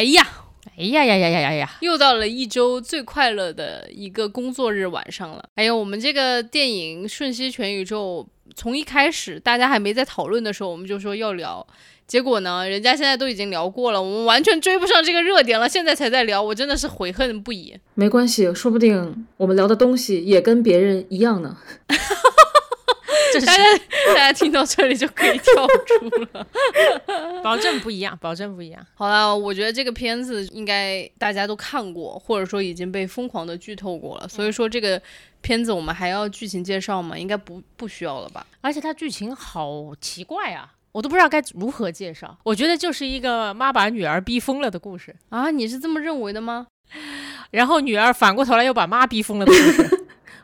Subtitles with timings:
[0.00, 0.26] 哎呀，
[0.78, 1.70] 哎呀呀呀呀呀呀！
[1.80, 5.44] 又到了一周最快乐的一个工作日晚上了。
[5.56, 11.66] 哎呀，我们这个电影《瞬息全宇宙》从一开始大家还没在讨论的时候，我们就说要聊，
[12.06, 17.76] 结果呢，人家现在都已经聊过了，我们完全追不上这个热点了，现在才在聊，我真的是悔恨不已。
[17.92, 21.58] 没关系，说不定我们聊的东西也跟别人一样呢。
[23.34, 23.62] 大家
[24.08, 26.46] 大家听到这里就可以跳出了，
[27.44, 28.84] 保证不一样，保证不一样。
[28.94, 35.00] 好了，我觉得这个片子应该大家都看过，或者说已经被疯狂的剧透过了，所以说这个
[35.40, 37.16] 片子我们还要剧情介绍吗？
[37.16, 38.46] 应该不不需要了吧？
[38.60, 42.36] 而且它剧情好奇怪啊，我都不知道该如何介绍。
[42.42, 46.66] 我觉得就是一个妈把女儿逼疯了的故事啊，你是这么认为的吗？
[47.52, 49.99] 然后女儿反过头来又把妈逼疯了的故事。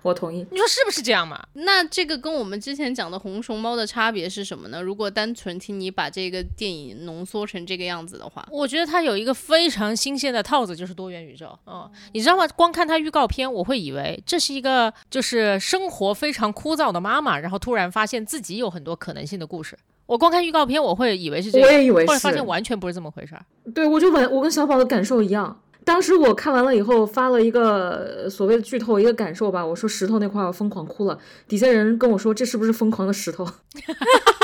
[0.06, 1.44] 我同意，你说是不是这样嘛？
[1.54, 4.80] 那这个跟我们之前讲的红熊猫的差别是什么呢？
[4.80, 11.58] 如果单纯听你把这个电影浓缩成这个样子的话，我觉得它有一个非常新鲜的套子，就是多元宇宙。
[11.66, 12.46] 嗯，你知道吗？
[12.54, 19.76] 光看它预告片，我会以为这是一个就是生活非常枯燥的妈妈，然后突然发现自己有很多可能性的故事。
[20.06, 23.44] 我光看预告片，我会以为是这样，我也以为是，后来发现完全不是这么回事儿。
[23.74, 25.60] 对，我就完，我跟小宝的感受一样。
[25.86, 33.46] 当时我看完了以后，发了一个所谓的剧透一个感受吧，我说石头那块我疯狂哭了，底下人跟我说这是不是疯狂的石头？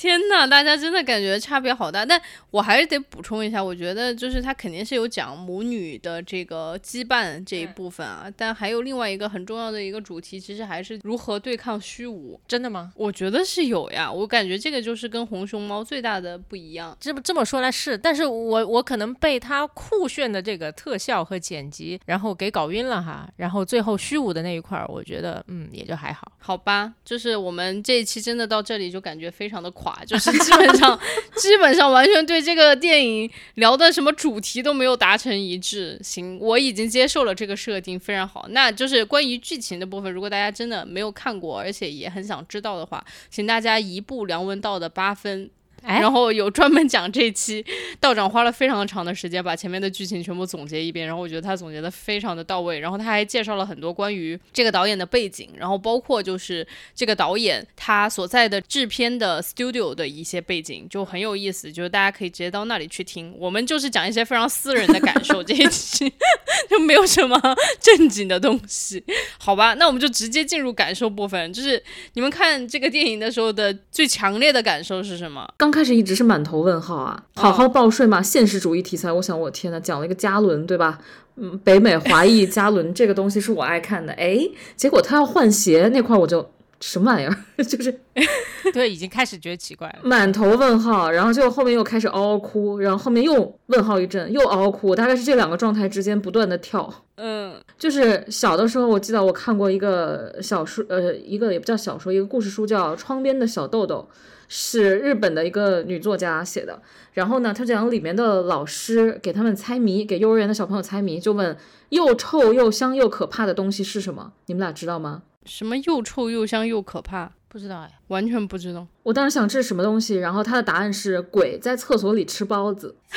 [0.00, 2.18] 天呐，大家真的感觉差别好大，但
[2.50, 12.40] 我还是得补充一下，我觉得就是他肯定是有讲母女的这个羁绊这一部分啊，但还有另外一个很重要的一个主题，其实还是如何对抗虚无。
[12.48, 12.90] 真的吗？
[12.96, 16.96] 我觉得是有呀，我感觉这个就是跟红熊猫最大的不一样。
[16.98, 29.70] 这么这么说来是，但是我我可能被它酷炫的这个特效和剪辑，然后给搞晕了哈，然后最后虚无的那一块儿，我觉得嗯也就还好，好吧，就是我们这一期真的到这里就感觉非常的
[30.06, 30.98] 就是基本上，
[31.36, 35.98] 基本上完全对这个电影聊的什么主题都没有达成一致。
[36.02, 38.46] 行，我已经接受了这个设定，非常好。
[38.50, 45.50] 那就是关于剧情的部分，如果大家真的没有看过，而且也很想知道的话，请大家移步梁文道的八分。
[45.82, 47.64] 然后有专门讲这期
[47.98, 63.34] 道长花了非常长的时间把前面的剧情全部总结一遍，然后我觉得他总结的非常的到位，然后他还介绍了很多关于这个导演的背景，然后包括就是这个导演他所在的制片的 studio 的一些背景，就很有意思，就是大家可以直接到那里去听。
[63.38, 66.12] 我们就是讲一些非常私人的感受，这一期
[66.68, 67.40] 就没有什么
[67.80, 69.02] 正经的东西，
[69.38, 69.74] 好吧？
[69.74, 71.82] 那我们就直接进入感受部分，就是
[72.14, 75.52] 你们看这个电影的时候的最强烈的感受是什么？
[75.56, 80.98] 刚开始一直是满头问号啊，好好报税嘛，现实主义题材，我想我天呐，讲了一个加仑，对吧？
[81.36, 84.38] 嗯，北美华裔加仑这个东西是我爱看的，哎，
[84.76, 86.50] 结果他要换鞋那块我就
[86.80, 88.00] 什么玩意儿， 就是
[88.74, 96.92] 对，已经开始觉得奇怪了，满头问号，然后就后面又开始嗷嗷哭，然后后面又问号一阵，又嗷嗷哭，大概是这两个状态之间不断的跳。
[97.16, 104.08] 嗯，就是小的时候我记得我看过一个小说，呃，一个也不叫小说，一个故事书叫《窗边的小豆豆》。
[104.52, 111.56] 是日本的一个女作家写的，然后呢，她讲里面的老师给他们猜谜，给幼儿园的小朋友猜谜，就问
[111.90, 114.32] 又臭又香又可怕的东西是什么？
[114.46, 115.22] 你们俩知道吗？
[115.44, 117.30] 什么又臭又香又可怕？
[117.46, 118.84] 不知道哎，完全不知道。
[119.04, 122.96] 我当时想这是什么东西，然后他的答案是鬼在厕所里吃包子。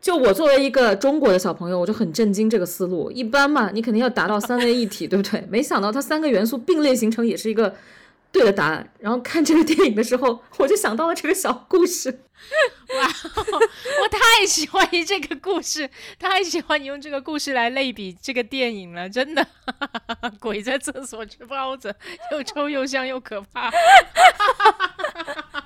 [0.00, 3.10] 就我作为一个中国的小朋友，我就很震惊这个思路。
[3.10, 5.46] 一般嘛，你肯定要达到三位一体，对不对？
[5.50, 7.74] 没想到它三个元素并列形成，也是一个。
[8.30, 12.24] 对的答案，然后看这个电影的时候， 我就想到了这个小故事。
[12.94, 13.10] 哇，
[14.02, 15.90] 我太喜欢你这个故事，
[16.20, 19.44] 太喜欢你用这个故事来类比这个电影了，真的。
[20.38, 21.94] 鬼在厕所吃包子，
[22.30, 23.70] 又臭又香又可怕。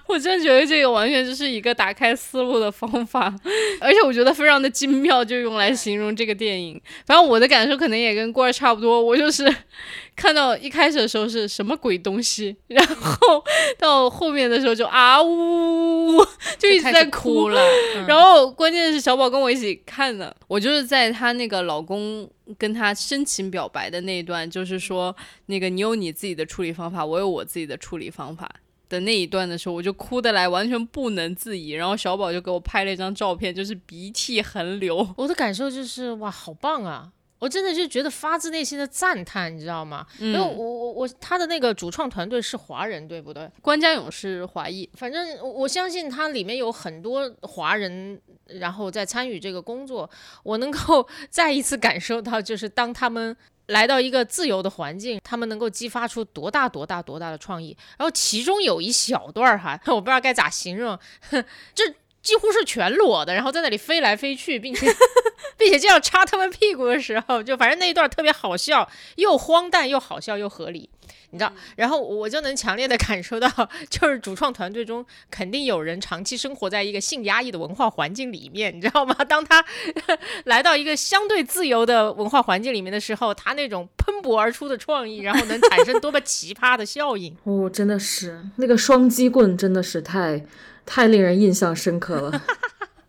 [0.06, 3.34] 我真的觉得这个完全就是一个打开思路的方法，
[3.80, 6.80] 而且我觉得非常的精妙，就用来形容这个电影。
[7.06, 9.52] 反正我的感受可能也跟郭儿差不多，我就是
[10.14, 13.42] 看到一开始的时候是什么鬼东西，然后
[13.78, 16.22] 到后面的时候就啊呜，
[16.58, 17.60] 就一直在哭了。
[18.06, 22.28] 然后关键是小宝跟我一起看的，我就是在他那个老公
[22.58, 25.14] 跟他深情表白的那一段，就是说
[25.46, 28.50] 那个你有你自己的处理方法，我有我自己的处理方法。
[28.92, 31.70] 的那一段的时候，我就哭得来完全不能自已。
[31.70, 35.14] 然后小宝就给我拍了一张照片，就是鼻涕横流。
[35.16, 37.10] 我的感受就是哇，好棒啊！
[37.38, 40.06] 我真的就觉得发自内心的赞叹，你知道吗？
[40.20, 43.50] 因为我我我他的那个主创团队是华人，对不对？
[43.60, 50.08] 关家勇是华裔，反正我我相信他里面有很多华人，然后在参与这个工作，
[50.44, 53.36] 我能够 再一次感受到，就是当他们
[53.66, 57.76] 来到一个自由的环境，他们能够激发出多大多大多大的创意。
[57.98, 60.98] 然后其中有一小段儿哈， 我不知道该咋形容，
[61.74, 61.84] 这
[62.22, 64.86] 几乎是全裸的，然后在那里飞来飞去，并且
[65.58, 70.88] 并且就要插他们屁股的时候，就反正那一段特别好笑，又荒诞又好笑又合理。
[71.34, 73.48] 你知道，然后我就能强烈的感受到，
[73.88, 79.14] 就是主创团队中肯定有人长期生活在一个性压抑的文化环境里面，你知道吗？
[79.24, 79.64] 当他
[80.44, 87.34] 来到一个相对自由的文化环境里面的时候，他那种喷薄而出的创意，然后能产生多么奇葩的效应。
[87.44, 90.44] 哦，真的是那个双击棍，真的是太
[90.86, 92.42] 太令人印象深刻了。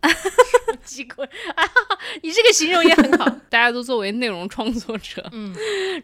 [0.84, 1.64] 机棍啊，
[2.22, 3.26] 你这个形容也很好。
[3.50, 5.56] 大家都作为内容创作者，嗯，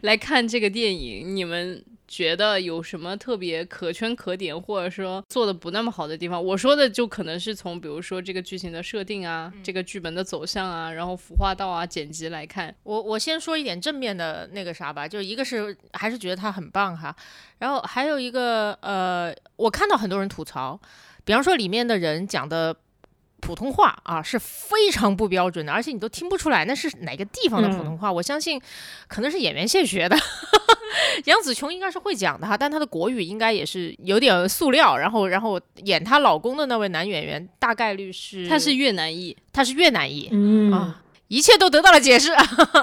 [0.02, 6.42] 来看这个电影，你们觉得有什么特别可圈可点，或者说做的不那么好的地方？
[6.42, 12.74] 我说的就可能是从比如说这个剧情的设定啊，这个剧本的走向啊，然后服化道啊、剪辑来看。
[12.82, 17.14] 我我先说一点正面的那个啥吧，就一个是还是觉得它很棒哈，
[17.58, 20.80] 然后还有一个呃，我看到很多人吐槽，
[21.30, 22.74] 比方说里面的人讲的。
[23.42, 28.12] 普通话啊是非常不标准的，而且你都听不出来那是哪个地方的普通话。
[28.12, 28.60] 我相信
[29.08, 30.14] 可能是演员现学的，
[31.24, 34.94] 杨紫琼应该是会讲的哈，但她的国语应该也是有点塑料。
[34.94, 41.02] 然后，然后演她老公的那位男演员大概率是他是越南裔，他是越南裔嗯啊。
[41.30, 42.30] 一切都得到了解释。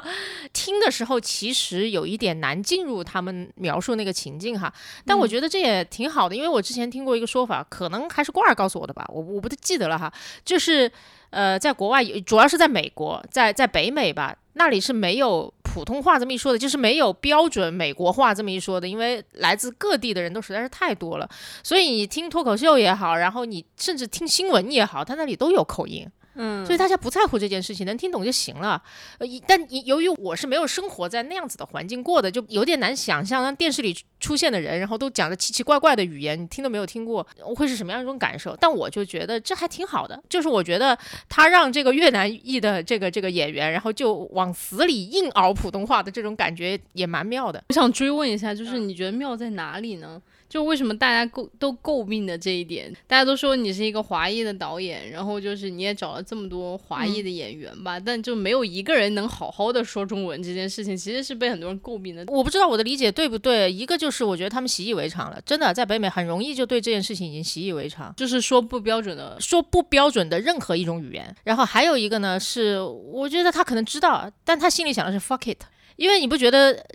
[0.54, 4.74] 听的时候其实有一点难进入他们描述那个情境哈，
[5.06, 10.12] 但我觉得这也挺好的，因为我之前听过一个说法，可能还是罐儿告诉我的吧，我我不太记得了哈，
[10.46, 10.90] 就是
[11.30, 21.30] 呃，在国外主要是在美国，在在北美吧，那里是没有普通话这么一说的，就是没有标准美国话这么一说的，因为来自各地的人都实在是太多了，
[21.62, 26.10] 所以你听脱口秀也好，然后你甚至听新闻也好，他那里都有口音。
[26.38, 28.82] 嗯，所以大家不在乎这件事情，能听懂就行了。
[29.18, 37.26] 呃，一但由于我是没有生活在那样子的环境过的，就有点难想象，让电视里出现的人，然后都讲着奇奇怪怪的语言，你听都没有听过，
[37.56, 38.56] 会是什么样一种感受？
[38.60, 40.98] 但我就觉得这还挺好的，就是我觉得
[41.28, 47.64] 他让这个越南裔的这个这个演员，然后就往死里硬熬普通话的这种感觉也蛮妙的。
[47.70, 50.22] 我想追问一下，就是你觉得妙在哪里呢？
[50.50, 62.24] 就为什么大家诟都诟病的这一点，大家都说你是一个华裔的导演，然后就是你也找了这么多华裔的演员吧，但就没有一个人能好好的说中文这件事情，其实是被很多人诟病的。
[62.28, 71.36] 我不知道我的理解对不对，一个就是我觉得他们习以为常了，真的在北美很容易就对这件事情已经习以为常，就是说不标准的，说不标准的任何一种语言。
[71.44, 75.62] 然后还有一个呢是，我觉得他可能知道，但他心里想的是 fuck it，
[75.98, 76.86] 因为你不觉得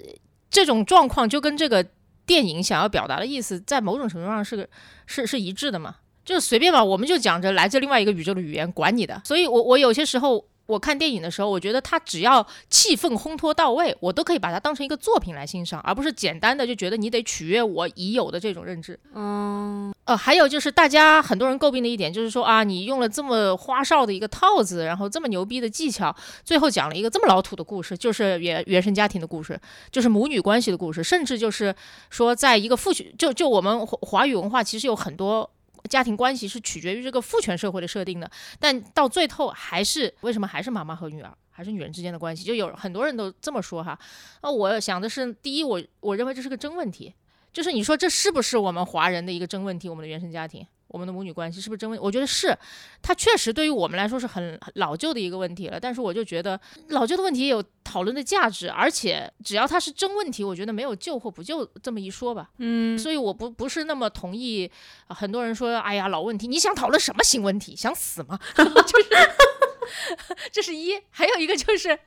[0.50, 1.87] 这种状况就跟这个。
[2.26, 4.69] 电影想要表达的意思，在某种程度上是个
[5.06, 5.96] 是是一致的嘛？
[6.24, 9.20] 就是随便吧，我们就讲着来自另外一个宇宙的语言，管你的。
[9.24, 10.46] 所以，我我有些时候。
[10.66, 18.98] 我看电影的时候，我觉得它只要气氛烘托到位，我都可以把它当成一个作品来欣赏，而不是简单的就觉得你得取悦我已有的这种认知。
[19.14, 26.14] 嗯，呃，还有就是大家很多人诟病的一点，就是说啊，你用了这么花哨的一个套子，然后这么牛逼的技巧，
[26.44, 31.74] 最后讲了一个这么老土的故事，就是原原生家庭的故事，就是母女关系的故事，甚至就是
[32.08, 35.50] 说，在一个父亲，就就我们华华语文化其实有很多。
[35.89, 42.44] 家庭关系是取决于这个父权社会的设定的，但到最后还是为什么还是妈妈和女儿，还是女人之间的关系？
[42.44, 43.98] 就有很多人都这么说哈。
[44.43, 47.12] 那我想的是，第一，我我认为这是个真问题，
[47.53, 49.89] 就是你说这是不是我们华人的一个真问题？
[49.89, 50.67] 我们的原生家庭。
[50.93, 51.99] 我们的母女关系是不是真问？
[52.01, 52.56] 我觉得是，
[53.03, 55.81] 它确实对于我们来说是很老旧的一个问题了。
[55.81, 62.51] 但是我就觉得老旧的问题也有讨论的价值，而且只要它是真问题，我觉得没有救或不救这么一说吧。
[62.58, 64.70] 嗯，所以我不不是那么同意
[65.08, 67.75] 很多人说，哎呀，老问题，你想讨论什么新问题？
[67.75, 68.39] 想死吗？
[68.56, 69.08] 就是
[70.53, 71.99] 这是一，还有一个就是。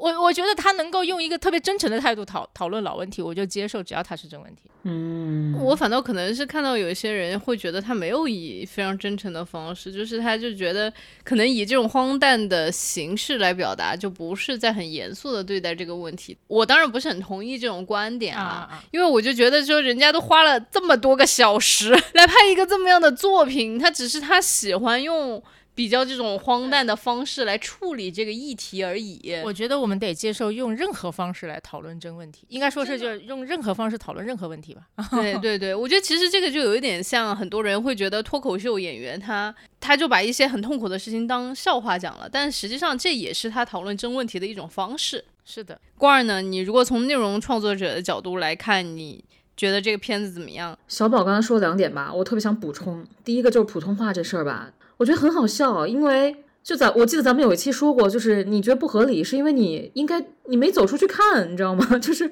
[0.00, 4.62] 我我觉得他能够用一个特别真诚的态度讨讨论老问题，我就接受，只要他是真问题。
[4.84, 10.90] 嗯，我反倒可能是看到有一些人会觉得他没有以非常真诚的方式，就是他就觉得
[11.22, 16.34] 可能以这种荒诞的形式来表达，就不是在很严肃的对待这个问题。
[16.46, 25.42] 我当然不是很同意这种观点啊，因为我就觉得说人家都花了这么多个小时 来拍一个这么样的作品，他只是他喜欢用。
[25.80, 29.34] 比较这种荒诞的方式来处理这个议题而已。
[29.42, 34.82] 我觉得我们得接受用任何方式来讨论真问题，应该说是就是用任何方式讨论任何问题吧。
[35.10, 45.24] 对对对，我觉得其实这个就有一点像很多人会觉得脱口秀演员他他就把一些很痛苦的事情当笑话讲了，但实际上这也是他讨论真问题的一种方式。
[45.46, 49.24] 是的，关儿呢，你如果从内容创作者的角度来看，你
[49.56, 50.78] 觉得这个片子怎么样？
[50.86, 53.02] 小宝刚才说两点吧，我特别想补充。
[53.24, 54.70] 第一个就是普通话这事儿吧，
[55.00, 61.86] 我觉得很好笑，因为就咱我记得咱们有一期说过，就是你觉得不合理，是因为你应该你没走出去看，你知道吗？
[61.98, 62.30] 就是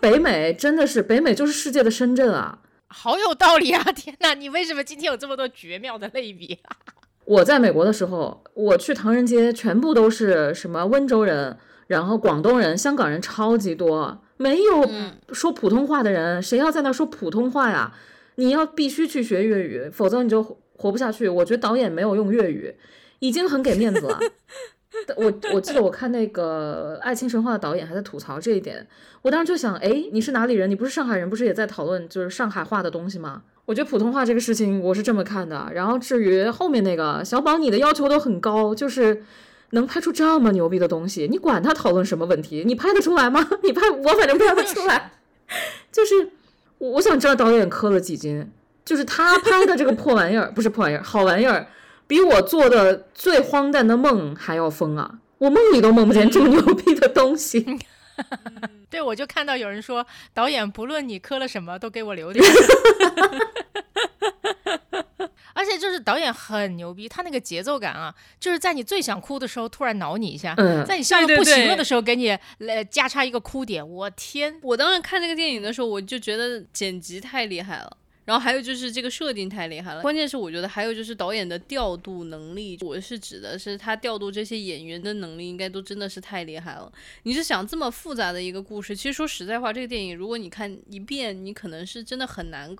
[0.00, 2.58] 北美真的是北美就是世界的深圳啊。
[2.88, 3.80] 好有道理啊！
[3.94, 6.58] 天哪，你为什么今天有这么多绝妙的类比？
[7.26, 11.56] 我在美国的时候，我去唐人街，全部都是什么温州人。
[11.86, 14.90] 然后广东人、香港人超级多，没有
[15.32, 17.92] 说普通话的人，谁要在那说普通话呀？
[18.36, 21.28] 你要必须去学粤语，否则你就活不下去。
[21.28, 22.74] 我觉得导演没有用粤语，
[23.18, 24.18] 已经很给面子了。
[25.16, 28.86] 我我记得我看那个《爱情神话》的导演还在吐槽这一点，
[29.22, 30.70] 我当时就想，哎，你是哪里人？
[30.70, 33.42] 你不是上海人，不是也在讨论就是上海话的东西吗？
[33.64, 35.68] 我觉得普通话这个事情我是这么看的。
[35.74, 39.22] 然后至于后面那个小宝，你的要求都很高，就是。
[39.70, 42.62] 能拍出这么牛逼的东西，你管他讨论什么问题？
[42.64, 43.44] 你拍得出来吗？
[43.64, 45.10] 你拍我反正拍不出来。
[45.90, 46.30] 就是
[46.78, 48.48] 我想知道导演磕了几斤，
[48.84, 51.66] 就是他拍的这个破玩意儿， 不是破玩意儿，好玩意儿，
[52.06, 55.18] 比我做的最荒诞的梦还要疯啊！
[55.38, 57.78] 我梦里都梦不见这么牛逼的东西。
[58.88, 62.44] 对，我就看到有人说，导演不论你磕了什么，都给我留点。
[65.56, 70.54] 而且就是导演很牛逼，他那个节奏感啊，就是在你最想哭的时候突然挠你一下，
[70.86, 73.88] 在你笑的不行了的时候给你来加插一个哭点。
[73.88, 74.58] 我天！
[74.62, 80.02] 我当时看这个电影的时候，我就觉得剪辑太厉害了，然后还有就是这个设定太厉害了。
[80.02, 86.90] 关键是我觉得还有就是导演的调度能力，我是指的是他调度这些演员的能力，应该都真的是太厉害了。
[87.24, 92.74] 你是想这么复杂的一个故事，其实说实在话，这个电影如果你看一遍，你可能是真的很难。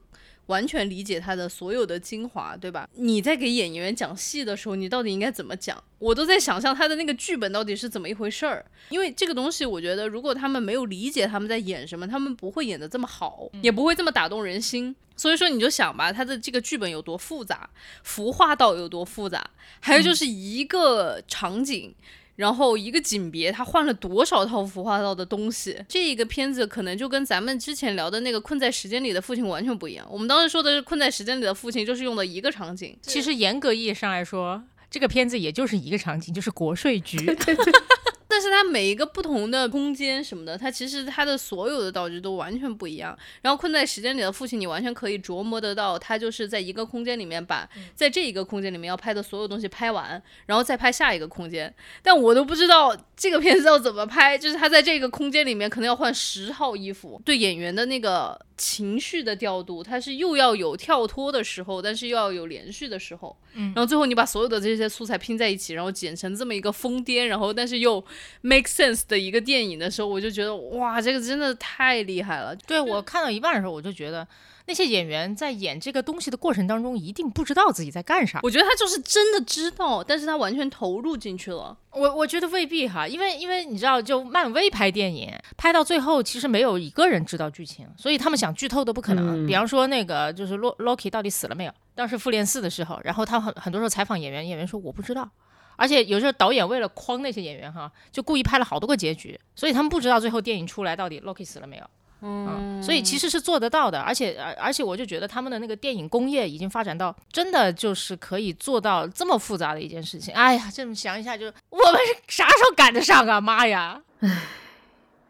[0.47, 2.87] 完全理解他的所有的精华，对吧？
[2.97, 5.83] 你在给演员讲戏的时候，你到底应该怎么讲？
[5.99, 8.63] 我都在想象他的那个剧本到底是怎么一回事儿。
[8.91, 14.95] 因为这个东西，我觉得如果他们没有理解他们在演什么，他们不会演得这么好，也不会这么打动人心。
[15.17, 17.69] 所以说，你就想吧，他的这个剧本有多复杂，
[18.03, 21.95] 服化道有多复杂，还有就是一个场景。
[22.37, 25.81] 然后一个景别，他换了多少套服化道的东西？
[25.89, 30.05] 这一个片子可能就跟咱们之前聊的那个《困在时间里的父亲》完全不一样。
[30.11, 32.99] 我们当时说的是《困在时间里的父亲》，就是用的一个场景。
[33.03, 37.17] 其实严格意义上来说，这个片子也就是一个场景，就是国税局。
[38.35, 43.17] 但是它每一个不同的空间什么的，它其实它的所有的道具都完全不一样。
[43.43, 51.73] 然后困在时间里的父亲，你完全可以琢磨得到，他就是在一个空间里面把在这一个空间里面要拍的所有东西拍完，然后再拍下一个空间。
[52.03, 58.37] 但我都不知道这个片子要怎么拍，就是他在这个空间里面可能要换十套衣服，对演员的那个。
[58.57, 63.37] 情绪的调度，它是又要有跳脱的时候，但是又要有连续的时候。
[63.55, 68.03] 嗯，然后最后你把所有的这些素材拼在一起，然后剪成这么一个疯癫，然后但是又
[68.43, 72.55] make sense 的一个电影的时候，我就觉得哇，这个真的太厉害了。
[72.67, 74.27] 对我看到一半的时候，我就觉得。
[74.67, 78.41] 那些演员在演这个东西的过程当中，一定不知道自己在干啥。
[78.43, 81.77] 我觉得他就是真的知道，但是他完全投入进去了。
[81.91, 89.47] 我我觉得未必哈，因为因为你知道，就漫威拍电影，拍到最后其实没有一个人知道剧情，所以他们想剧透都不可能。
[89.47, 91.73] 比方说那个就是洛 Loki 到底死了没有？
[91.95, 95.29] 当时复联四的时候，然后他很很多时候采访演员，演员说我不知道。
[95.77, 101.85] 而且有时候导演为了框那些演员哈，就故意拍了好多个结局，所以他们不知道最后电影出来到底 Loki 死了没有。
[102.27, 110.33] 嗯，所以其实是做得到的，而且而而且我就觉得他们的那个电影工业已经发展到真的就是可以做到这么复杂的一件事情。
[110.33, 113.39] 哎呀，这么想一下，就我们啥时候赶得上啊？
[113.41, 114.01] 妈呀！
[114.21, 114.43] 唉，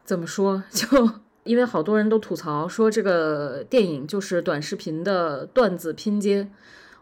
[0.05, 0.63] 怎么说？
[0.71, 1.11] 就
[1.43, 6.49] 因为好多人都吐槽说这个电影就是短视频的段子拼接，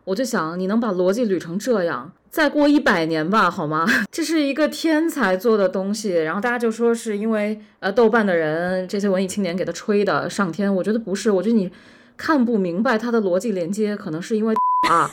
[0.04, 2.12] 我就想你能把逻辑捋成这样？
[2.30, 3.86] 再过一百年吧，好吗？
[4.10, 11.70] 这是一个天才做的东西，然后大家就说是因为呃豆瓣的人这些文艺青年给他吹的上天，我觉得不是，我觉得你
[12.16, 14.54] 看不明白他的逻辑连接，可能是因为
[14.90, 15.10] 啊，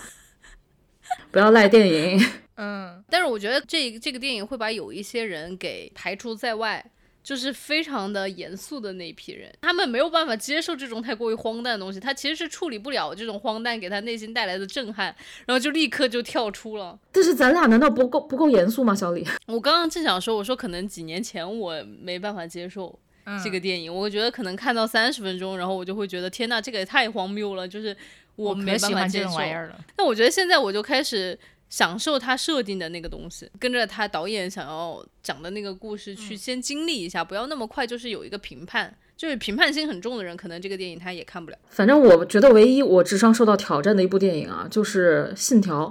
[1.29, 6.84] 不要赖电影，嗯，但是我觉得这这个电影会把有一些人给排除在外。
[7.21, 16.97] 就是非常的严肃的那一批人，他们没有办法接受这种太过于荒诞的东西，他其实是处理不了这种荒诞给他内心带来的震撼，然后就立刻就跳出了。
[17.11, 19.23] 但是咱俩难道不够不够严肃吗，小李？
[19.47, 22.97] 我刚刚正想说，我说可能几年前我没办法接受
[23.43, 27.95] 这个电影，我觉得可能看到三十分钟，然后我就会觉得天呐，这个也太荒谬了，就是
[28.35, 29.25] 我没办法接受。
[29.25, 29.79] 这种玩意儿了。
[29.95, 31.38] 但我觉得现在我就开始。
[31.69, 41.57] 享受他设定的那个东西，跟着他导演想要讲的那个故事去先经历一下，不要那么快就是有一个评判，就是评判心很重的人，可能这个电影他也看不了。
[41.69, 45.85] 反正我觉得唯一我智商受到挑战的一部电影啊，就是《信条》。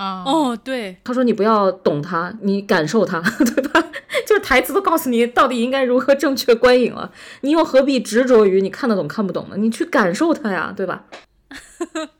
[0.00, 3.84] 啊，哦，对，他说你不要懂它，你感受它， 对吧？
[4.26, 9.56] 就是台词都告诉你到底应该如何正确观影了，你又何必执着于你看得懂看不懂呢？
[9.58, 11.04] 你去感受它呀，对吧？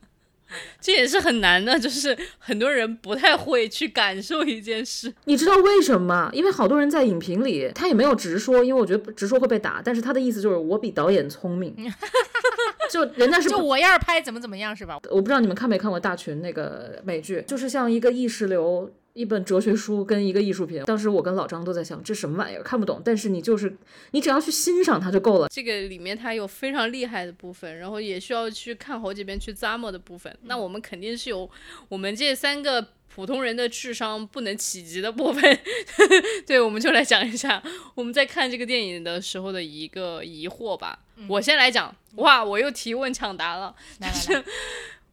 [0.81, 5.13] 这也是很难的，就是很多人不太会去感受一件事。
[5.25, 6.29] 你知道为什么吗？
[6.33, 11.75] 因为好多人在影评里，他也没有直说，因为我觉得直说会被打，但是他的意思就是我比导演聪明，
[12.89, 14.99] 就人家是就我要是拍怎么怎么样是吧？
[15.09, 18.91] 我不知道你们看没看过《大群》那个美剧，就是像一个意识流。
[19.13, 23.75] 一本哲学书跟一个艺术品，当时我跟老张都在想，这什么玩意儿看不懂，但是你就是
[24.11, 25.47] 你只要去欣赏它就够了。
[25.49, 30.35] 这个里面它有非常厉害的部分，然后也需要去看好几遍去咂摸的部分。
[30.43, 31.49] 那我们肯定是有
[31.89, 35.59] 我们这三个普通人的智商不能企及的部分。
[36.47, 37.61] 对，我们就来讲一下
[37.95, 40.99] 我们在看这个电影的时候的一个疑惑吧。
[41.27, 44.43] 我先来讲，哇，我又提问抢答了，就是。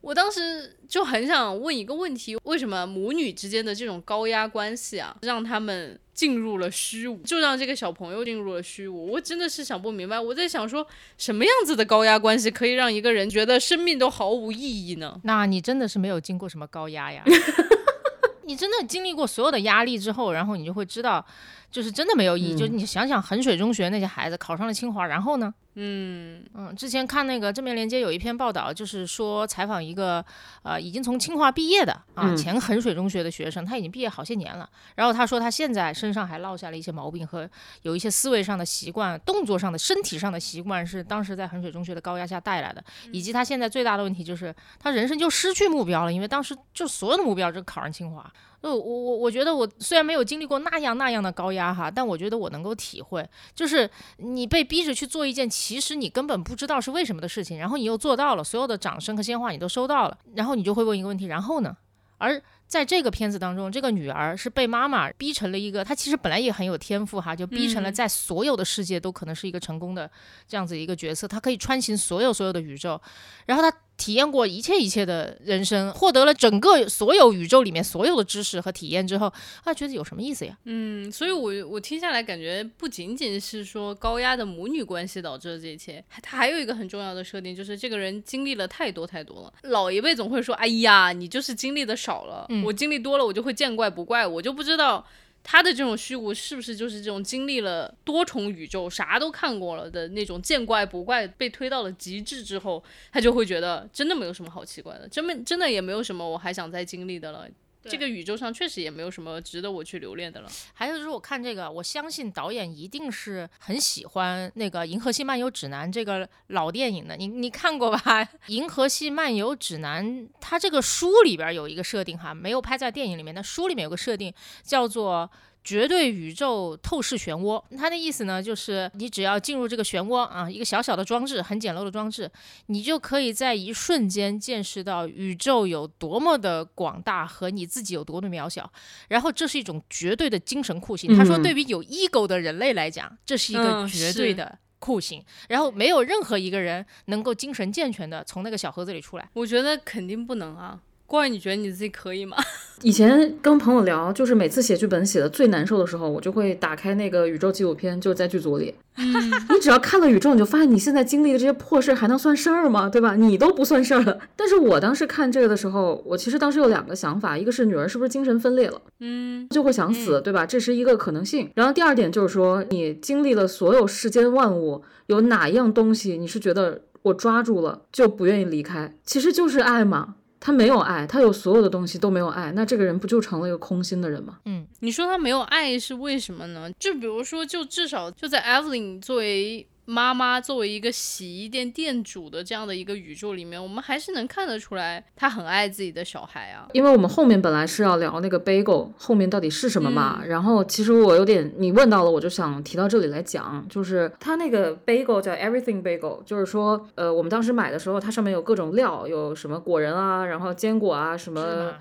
[0.01, 9.11] 我当时就很想问一个问题：为什么母女之间的这种高压关系啊，让他们进入了虚无，就让这个小朋友进入了虚无？
[9.11, 10.19] 我真的是想不明白。
[10.19, 10.87] 我在想说，
[11.17, 15.21] 什么样子的高压关系可以让一个人觉得生命都毫无意义呢？
[15.25, 17.23] 那你真的是没有经过什么高压呀？
[18.47, 21.23] 你真的经历过所有的压力之后，然后你就会知道，
[21.71, 22.57] 就是真的没有意义。
[22.57, 25.53] 就你想想，衡水中学那些孩子考上了清华，然后呢？
[25.81, 30.25] 嗯嗯，之前看那个正面连接有一篇报道，就是说采访一个
[30.65, 34.69] 呃已经从清华毕业的啊前衡水中学的学生，他已经毕业好些年了。
[34.97, 37.49] 然后他说他现在身上还落下了一些毛病和
[37.83, 42.83] 有一些思维上的习惯、动作上的、身体上的习惯是当时在衡水中学的高压下带来的，
[43.13, 48.29] 以及他现在最大的问题就是他人生就失去目标了，因为当时就所有的目标就考上清华。
[48.61, 53.25] 就我我我觉得我虽然没有经历过那样那样的高压哈，但我觉得我能够体会，
[53.55, 55.49] 就是你被逼着去做一件。
[55.49, 61.77] 其实你根本不知道是为什么的事情，然后你又做到了，所有的掌声和鲜花你都收到了，然后你就会问一个问题，然后呢？
[62.19, 70.11] 而在这个片子当中，这个女儿是被妈妈逼成了一个，她其实本来也很有天赋哈，就逼成了在所有的世界都可能是一个成功的
[70.49, 73.01] 这样子一个角色，她可以穿行所有所有的宇宙，
[73.47, 73.73] 然后她。
[73.99, 79.31] 体验过一切一切的人生，获得了整个所有宇宙里面所有的知识和体验之后，
[79.65, 80.57] 他觉得有什么意思呀？
[80.65, 89.53] 嗯，所以我我听下来感觉不仅仅是说高压的母女关系导致了这一切，他还有一个很重要的设定，就是这个人经历了太多太多了。
[89.65, 95.05] 老一辈总会说：“哎呀，你就是经历的少了，我经历多了，我就会见怪不怪，我就不知道。”
[95.43, 107.49] 他的这种虚无是不是就是这种经历了多重宇宙、啥都看过了的那种见怪不怪，被推到了极致之后，他就会觉得真的没有什么好奇怪的，真没真的也没有什么我还想再经历的了。
[107.89, 110.51] 这个宇宙上确实也没有什么值得我去留恋的了。
[110.75, 117.17] 还有就是我看这个，我相信导演一定是很喜欢那个《银河系漫游指南》这个老电影的。
[117.17, 117.99] 你你看过吧？
[118.47, 120.07] 《银河系漫游指南》
[120.41, 123.35] 它这个书里边有一个设定哈，没有拍在电影里面。
[123.35, 125.31] 那书里面有个设定叫做。
[125.69, 132.31] 绝对宇宙透视漩涡，它的意思呢，就是你只要进入这个漩涡啊，一个小小的装置，很简陋的装置，
[132.69, 138.73] 你就可以在一瞬间见识到宇宙有多么的广大和你自己有多么渺小。
[139.09, 141.15] 然后这是一种绝对的精神酷刑。
[141.15, 145.23] 他说，对于有 ego 的人类来讲，这是一个绝对的酷刑。
[145.51, 149.29] 然后没有任何一个人能够精神健全的从那个小盒子里出来。
[149.35, 150.81] 我觉得肯定不能啊。
[151.09, 152.37] 怪你觉得你自己可以吗？
[152.83, 158.75] 以前跟朋友聊，就是每次写剧本写的最难受的时候，我就会打开那个宇宙纪录片，就在剧组里。
[158.95, 162.91] 你只要看了宇宙，你就发现你现在经历的这些破事还能算事儿吗？
[162.91, 163.17] 对吧？
[163.17, 164.19] 你都不算事儿了。
[164.37, 170.45] 但是我当时看这个的时候，我其实当时有两个想法，一个是女儿是不是精神分裂了，嗯，就会想死，对吧？
[170.45, 171.51] 这是一个可能性。
[171.55, 178.95] 然后第二点就是说，你经历了所有世间万物，有哪样东西你是觉得我抓住了就不愿意离开？
[179.05, 180.15] 其实就是爱嘛。
[180.41, 184.39] 他没有爱，他有所有的东西都没有爱，那这个人不就成了一个空心的人吗？
[184.45, 186.71] 嗯，你说他没有爱是为什么呢？
[186.79, 189.67] 就比如说，就至少就在 Evelyn 作为。
[189.91, 196.69] 妈妈作为一个洗衣店店主的这样的一个宇宙里面，我们还是能看得出来，她很爱自己的小孩啊。
[196.75, 211.73] 因为我们后面本来是要聊那个 bagel 后面到底是什么嘛，然后其实我有点你问到了，我就想提到这里来讲，就是它那个 bagel 叫 everything bagel，就是说，呃，我们当时买的时候，它上面有各种料，有什么果仁啊，然后坚果啊，什么。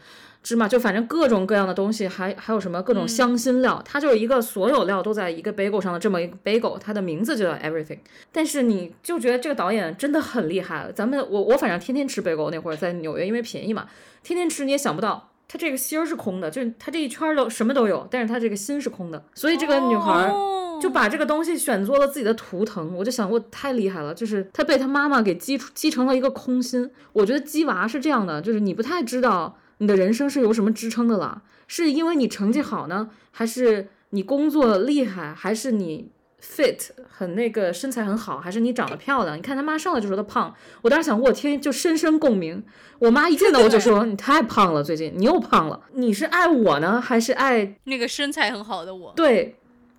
[0.47, 7.99] 芝麻就反正各种各样的东西，还还有什么各种香辛料，它就是一个所有料都在一个 bagel 上的这么一个 bagel，它的名字就叫 everything。
[8.31, 10.89] 但是你就觉得这个导演真的很厉害。
[10.95, 13.87] 咱们我我反正天天吃 bagel，那会儿在纽约因为便宜嘛，
[14.23, 22.95] 天天吃你也想不到它这个心儿是空的，就是它这一圈儿都什么都有，但是它这个心是空的，所以这个女孩儿哦就把这个东西选做了自己的图腾。
[22.95, 26.89] 我就想，我太厉害了，就是她被她妈妈给激出激成了一个空心。
[27.11, 36.09] 我觉得鸡娃是这样的，就是你不太知道你的人生是由什么支撑的了，是因为你成绩好呢，还是你工作厉害，还是你
[36.41, 39.37] fit 很那个身材很好，还是你长得漂亮？
[39.37, 42.63] 你看他妈上来就说她胖，我当时想，我天，就深深共鸣。
[42.99, 45.79] 我妈一见到我就说：“你太胖了，最近你又胖了。
[45.93, 49.55] 你是爱我呢，还是爱那个身材很好的我，对？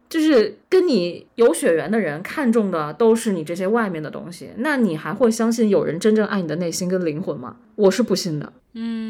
[0.08, 7.56] 就是跟你有血缘的人看重的都是你这些外面的东西，那你还会相信有人真正爱你的内心跟灵魂吗？
[7.74, 8.52] 我是不信的。
[8.72, 9.07] 嗯，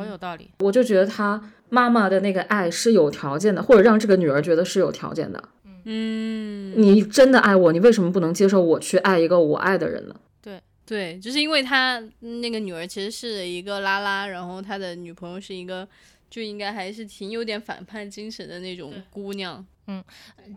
[0.00, 0.50] 好有道理。
[0.58, 5.48] 我就觉得他妈妈的那个爱是有条件的，或者让这个女儿觉得是有条件的。
[5.84, 10.14] 嗯，你真的爱我，你为什么不能接受我去爱一个我爱的人呢？
[10.42, 15.88] 对对，就是因为他那个女儿其实是一个拉拉，然后他的女朋友是一个，
[16.28, 19.64] 就应该还是挺有点反叛精神的那种姑娘。
[19.86, 20.04] 嗯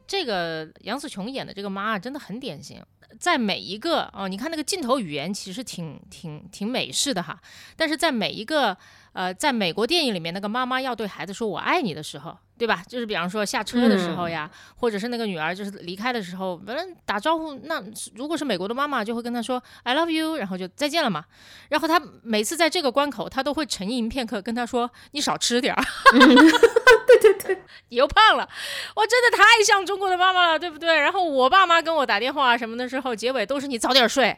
[0.05, 2.81] 这个杨紫琼演的这个妈啊，真的很典型。
[3.19, 7.39] 在每一个哦，你看那个镜头语言其实挺挺挺美式的哈，
[7.75, 8.75] 但是在每一个
[9.13, 12.83] 呃，在美国电影里面，那个妈妈要对孩子说“我爱你”的时候，对吧？
[12.87, 17.81] 就是比方说下车的时候呀，或者是那个女儿就是离开的时候，反正打招呼，那
[18.15, 21.25] 如果是美国的妈妈，就会跟她说 “I love you”，然后就再见了嘛。
[21.69, 25.83] 然后他每次在这个关口，他都会沉吟片刻，跟他说：“你少吃点儿。
[27.05, 28.49] ”对对对，你又胖了。
[28.95, 30.97] 我真的太像中国的妈妈了，对不对？
[30.97, 34.35] 然后我爸妈跟我打电话什么的时候，结尾都是你早点睡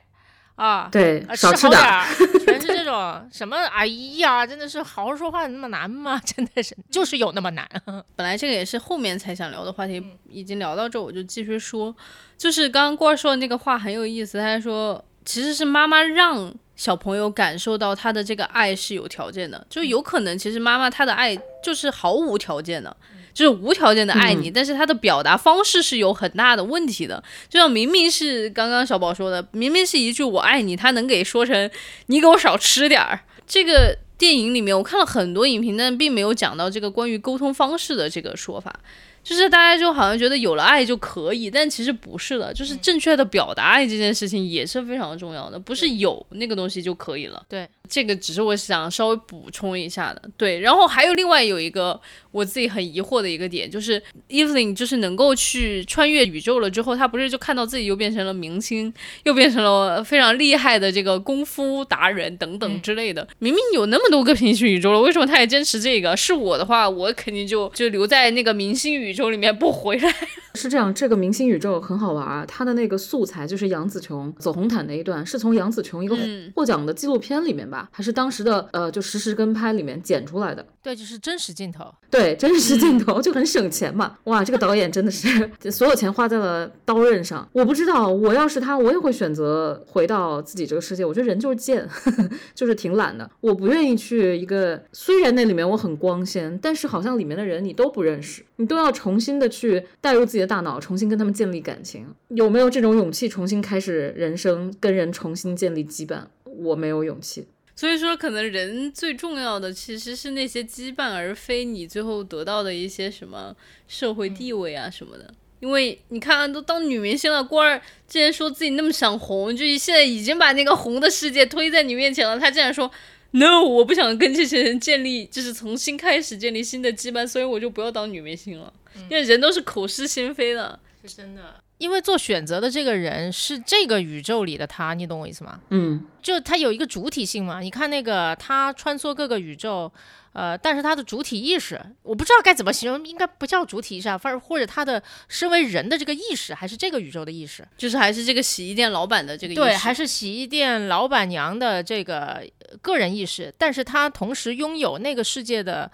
[0.56, 2.06] 啊，对，啊少吃点儿。
[2.16, 3.58] 吃好点儿， 全是这种什么？
[3.68, 3.86] 哎
[4.18, 6.20] 呀，真的是好好说话那么难吗？
[6.26, 7.70] 真的是，就是有那么难。
[8.16, 11.94] 本来这个也是后面才想聊的话题，已经聊到这，我就继续说。
[12.38, 22.96] 就是刚刚郭儿说的那个话很有意思，他说其实是妈妈让小朋友感受到他的这个爱是有条件的，就有可能其实妈妈她的爱就是毫无条件的。
[23.36, 27.22] 就是无条件的爱你，但是他的表达方式是有很大的问题的。
[27.50, 31.70] 就像明明是刚刚小宝说的，明明是一句“我爱你”，他能给说成
[32.08, 33.20] “你给我少吃点儿”。
[33.46, 38.74] 这个电影里面我看了很多影评，但并没有讲到这个关于沟通方式的这个说法。
[39.22, 42.54] 就是大家就好像觉得有了爱就可以，但其实不是的。
[42.54, 47.44] 就是正确的表达爱这件事情也是非常重要的，不是有那个东西就可以了。
[47.50, 50.22] 对，这个只是我想稍微补充一下的。
[50.38, 52.00] 对，然后还有另外有一个
[52.32, 58.94] 我自己很疑惑的一个点，就是 Evelyn 就是能够去穿越宇宙了之后，他不是就看到自己又变成了明星，
[59.24, 63.28] 又变成了非常厉害的这个功夫达人等等之类的。
[63.40, 66.16] 明明有那么多个平行宇宙了，为什么他还坚持这个？
[66.16, 70.14] 是我的话，我肯定就就留在那个明星宇宙里面不回来。
[70.56, 80.66] 是这样，这个明星宇宙很好玩啊，它的那个素材就是杨紫琼走红毯那一段，是从杨紫琼一个嗯获奖的纪录片里面吧，还是当时的呃就实时跟拍里面剪出来的。
[80.84, 81.92] 对，就是真实镜头。
[82.12, 84.18] 对，真实镜头就很省钱嘛。
[84.26, 87.48] 哇，这个导演真的是所有钱花在了刀刃上。
[87.54, 91.04] 我不知道，我要是他，我也会选择回到自己这个世界。
[91.04, 91.90] 我觉得人就是贱，
[92.54, 93.28] 就是挺懒的。
[93.42, 102.06] 我不愿意去一个，虽然那里面我很光鲜，但是好像里面的人你都不认识，你都要重新的去带入自己的大脑，重新跟他们建立感情。
[102.30, 106.26] 有没有这种勇气重新开始人生，跟人重新建立羁绊？
[106.44, 107.48] 我没有勇气。
[107.76, 113.54] 所以说，可能人最重要的其实是那些羁绊，而非你最后得到的一些什么
[113.88, 115.34] 社会地位啊什么的。
[115.60, 122.90] 因为你看，都当女明星了，郭儿之前说自己那么想红，就现在已经把那个红的世界推在你面前了，他竟然说
[123.32, 128.72] “no”，我不想跟这些人建立，就是重新开始建立新的羁绊，所以我就不要当女明星了。
[129.10, 131.62] 因为人都是口是心非的，是真的。
[131.78, 135.60] 因为做选择的这个人是这个宇宙里的他，你懂我意思吗？
[135.70, 137.60] 嗯，就他有一个主体性嘛。
[137.60, 139.92] 你看那个他穿梭各个宇宙，
[140.32, 155.92] 呃，但是他的主体意识，我不知道该怎么形容，应该不叫主体意识啊，反而或者他的身为人的这个意识，还是这个宇宙的意识，就是还是这个洗衣店老板的这个意识对，还是洗衣店老板娘的这个呃个人意识，但是他同时拥有那个世界的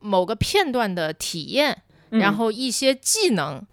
[0.00, 3.56] 某个片段的体验，然后一些技能。
[3.56, 3.66] 嗯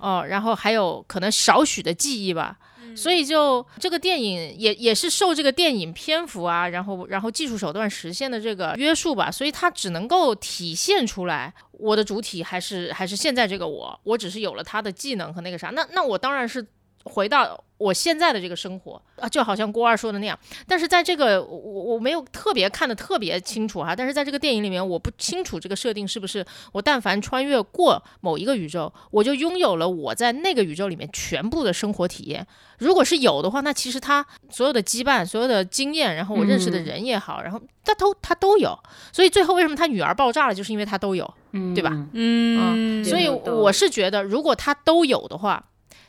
[0.00, 2.58] 哦，然后还有可能少许的记忆吧，
[2.96, 16.66] 所以就这个电影也也是受这个电影篇幅啊，然后然后技术手段实现的这个约束吧，所以它只能够体现出来我的主体还是还是现在这个我，我只是有了他的技能和那个啥，那那我当然是
[17.04, 20.38] 回到我现在的这个生活啊，就好像郭二说的那样。
[20.66, 32.46] 但是在这个我我没有特别看的特别清楚哈，但是在这个电影里面，我不清楚这个设定是不是我但凡穿越过某一个宇宙，我就拥有了我在那个宇宙里面全部的生活体验。
[32.78, 38.78] 如果是有的话，那其实他所有的羁绊、所有的经验，然后我认识的人也好，然后他都他都有。
[39.12, 41.34] 所以最后为什么他女儿爆炸了，就是因为他都有，
[41.74, 41.90] 对吧？
[42.12, 45.62] 嗯，所以我是觉得，如果他都有的话。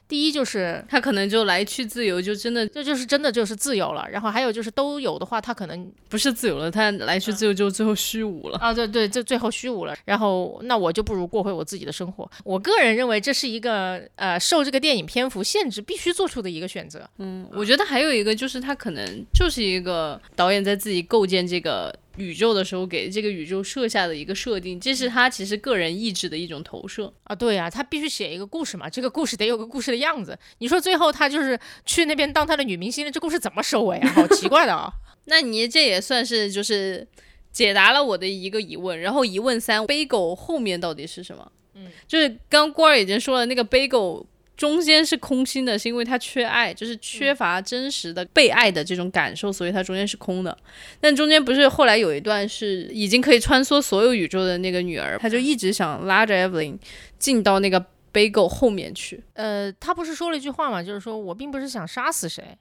[0.08, 4.08] 第一就是他可能就来去自由，就真的这就是真的就是自由了。
[4.10, 8.74] 然后还有就是都有的话，他可能不是自由了，他来去自由就最后虚无了啊！
[8.74, 9.96] 对对，就最后虚无了。
[10.06, 12.30] 然后那我就不如过回我自己的生活。
[12.44, 17.10] 我个人认为这是一个呃受这个电影篇幅限制必须做出的一个选择。
[17.18, 21.94] 嗯，我觉得还有一个就是他可能就是一个导演在自己构建这个。
[22.18, 27.36] 宇宙的时候给这个宇宙设下的一个设定，这是他其实个人意志的一种投射啊。
[27.36, 30.38] 对呀，他必须写一个故事嘛，这个故事得有个故事的样子。
[30.60, 34.10] 你说最后他就是去那边当他的女明星了，这故事怎么收尾啊？
[34.16, 34.92] 好奇怪的啊！
[35.26, 37.08] 那你这也算是就是
[37.52, 39.00] 解答了我的一个疑问。
[39.00, 41.52] 然后疑问三，背狗后面到底是什么？
[41.74, 44.26] 嗯，就是刚郭儿已经说了，那个背狗。
[44.58, 50.58] 中间是空心的，是因为他缺爱，就是缺乏真实的被爱的这种感受，所以它中间是空的。
[51.00, 56.78] 但中间不是后来有一段是已经可以穿梭所有宇宙的那个女儿，她就一直想拉着 Evelyn
[57.20, 59.22] 进到那个 Bagel 后面去。
[59.34, 62.58] 呃，他不是说了一句话嘛，就是说我并不是想杀死谁，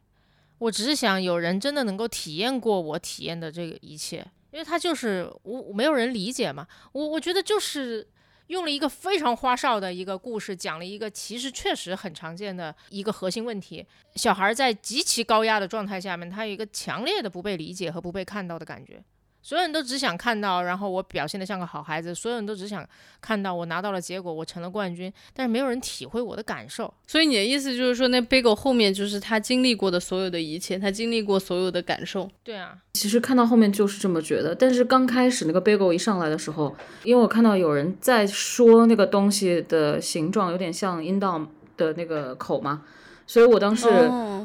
[0.59, 6.67] 我只是想有人真的能够体验过我体验的这个一切，因为他就是我没有人理解嘛。
[6.93, 8.07] 我我觉得就是。
[8.49, 19.03] 用了一个非常花哨的一个故事，讲了一个其实确实很常见的一个核心问题：小孩在极其高压的状态下面，他有一个强烈的不被理解和不被看到的感觉。
[19.45, 22.15] 所有人都只想看到，然后我表现的像个好孩子。
[22.15, 22.83] 所有人都只想
[23.21, 25.13] 看到我拿到了结果，我成了冠军。
[25.35, 26.93] 但是没有人体会我的感受。
[27.07, 32.27] 所以你的意思就是说，那贝狗后面就是他经历过的所有的一切，他经历过所有的感受。
[32.43, 34.55] 对啊，其实看到后面就是这么觉得。
[34.55, 42.83] 但是刚开始那个贝狗一上来的时候，因为我看到有人在说那个东西的形状有点像阴道的那个口嘛。
[43.27, 43.89] 所以我当时，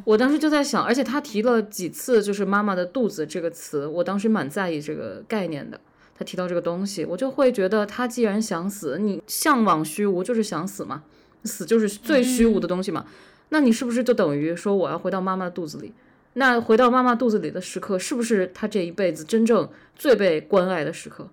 [0.05, 5.79] 我当时就在想，而且他提了几次，就是“妈妈的肚子”这个词，我当时蛮在意这个概念的。
[6.17, 11.03] 他提到这个东西，我就会觉得，他既然想死，你向往虚无就是想死嘛，
[11.43, 13.05] 死就是最虚无的东西嘛。
[13.49, 15.93] 那你是不是就等于说，我要回到妈妈的肚子里？
[16.33, 21.27] 那回到妈妈肚子里的时刻，是不是他这一辈子真正最被关爱的时刻？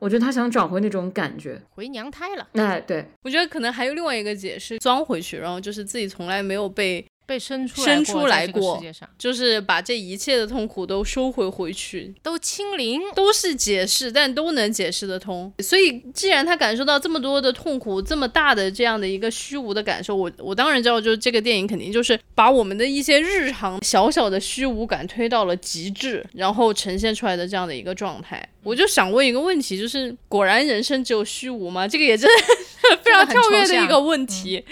[0.00, 2.48] 我觉得他想找回那种感觉，回娘胎了。
[2.54, 7.06] 哎，对，我觉得可能还有另外一个解释，装回去，然后就是自己从来没有被。
[7.26, 15.52] 被生出生出来过，世界上就是把这一切的痛苦都收回回去，都清零，都是解释，但都能解释得通。
[15.60, 28.44] 所以，既然他感受到这么多的痛苦，这么大的这样的一个虚无的感受，我我当然知道，就是这个电影肯定就是把我们的一些日常小小的虚无感推到了极致，然后呈现出来的这样的一个状态。
[28.62, 31.88] 我就想问一个问题，就是果然人生只有虚无吗？
[31.88, 34.62] 这个也真的 非常跳跃的一个问题。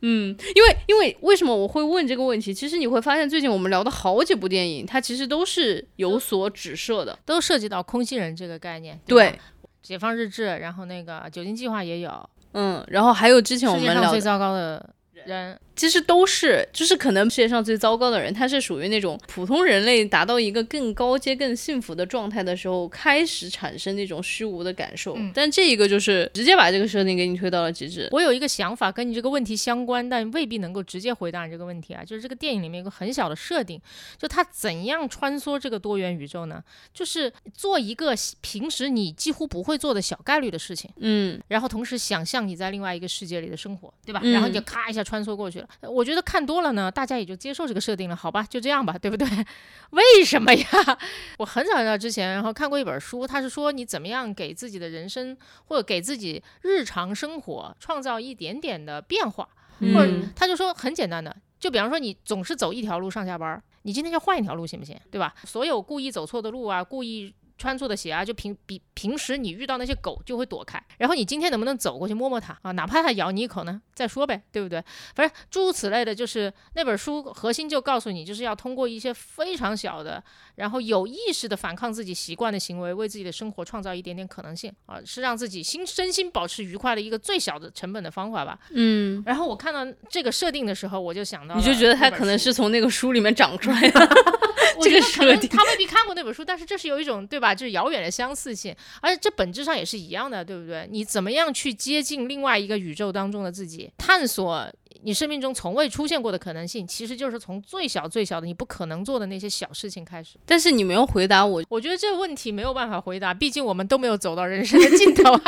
[0.00, 2.54] 嗯，因为因为为什么我会问这个问题？
[2.54, 8.98] 其实你会发现，最近我们聊的好几部电影，它其实都是有所指涉的，都涉及到空心人这个概念。
[9.06, 9.38] 对，
[9.82, 12.30] 解放日志，然后那个酒精计划也有。
[12.52, 15.58] 嗯，然后还有之前我们聊最糟糕的人。
[15.74, 25.16] 其实都是，就是可能世界上最糟糕的人，他是属于那种普通人类达到一个更高阶、更幸福的状态的时候，开始产生那种虚无的感受。
[25.34, 28.08] 但这一个就是直接把这个设定给你推到了极致。
[28.12, 32.04] 我有一个想法跟你这个问题相关，但未必能够直接回答你这个问题啊。
[32.04, 33.80] 就是这个电影里面有个很小的设定，
[34.18, 36.62] 就他怎样穿梭这个多元宇宙呢？
[36.92, 44.20] 就是做一个平时你几乎不会做的小概率的事情，嗯，然后同时想象你在另外一个世界里的生活，对吧？
[44.24, 45.90] 然后你就咔一下穿梭过去了。
[45.90, 49.26] 我觉得看多了呢，大家也就接受这个设定了，好吧，就这样吧，对不对？
[49.90, 50.66] 为什么呀？
[51.38, 59.48] 我很早很早之前，然后看过一本书，他是说你怎么样给自己的人生或者给自己日常生活创造一点点的变化，
[59.94, 64.98] 或者他就说很简单的，就比方说你总是走一条路上下班，你今天就换一条路行不行？
[65.10, 65.34] 对吧？
[65.44, 67.34] 所有故意走错的路啊，故意。
[67.58, 72.72] 穿错的鞋啊，就平比平时你遇到那些狗就会躲开，然后你今天能不能走过去摸摸它啊？
[72.72, 74.82] 哪怕它咬你一口呢，再说呗，对不对？
[75.14, 80.22] 反正诸如此类的，就是那本书核心就告诉你，就是要通过一些非常小的，
[80.56, 88.58] 然后有意识的反抗自己习惯的行为，为自己的生活创造一点点可能性啊，是让自己心身心保持愉快的一个最小的成本的方法吧。
[88.70, 89.22] 嗯。
[89.26, 94.08] 然后我看到这个设定的时候，我就想到，你就觉得它可能是从那个书里面长出来的。
[94.82, 97.54] 这个设定，他未必看过那本书，但是这是有一种对吧？
[97.54, 100.86] 就是遥远的相似性，而且这本质上也是一样的，对不对？
[100.90, 104.70] 你怎么样去接近另外一个宇宙当中的自己，探索
[105.04, 110.36] 你生命中从未出现过的可能性，其实就是从最小最小的你不可能做的那些小事情开始。
[110.46, 115.32] 但是你没有回答我，我觉得这个问题没有办法回答，毕竟我们都没有走到人生的尽头。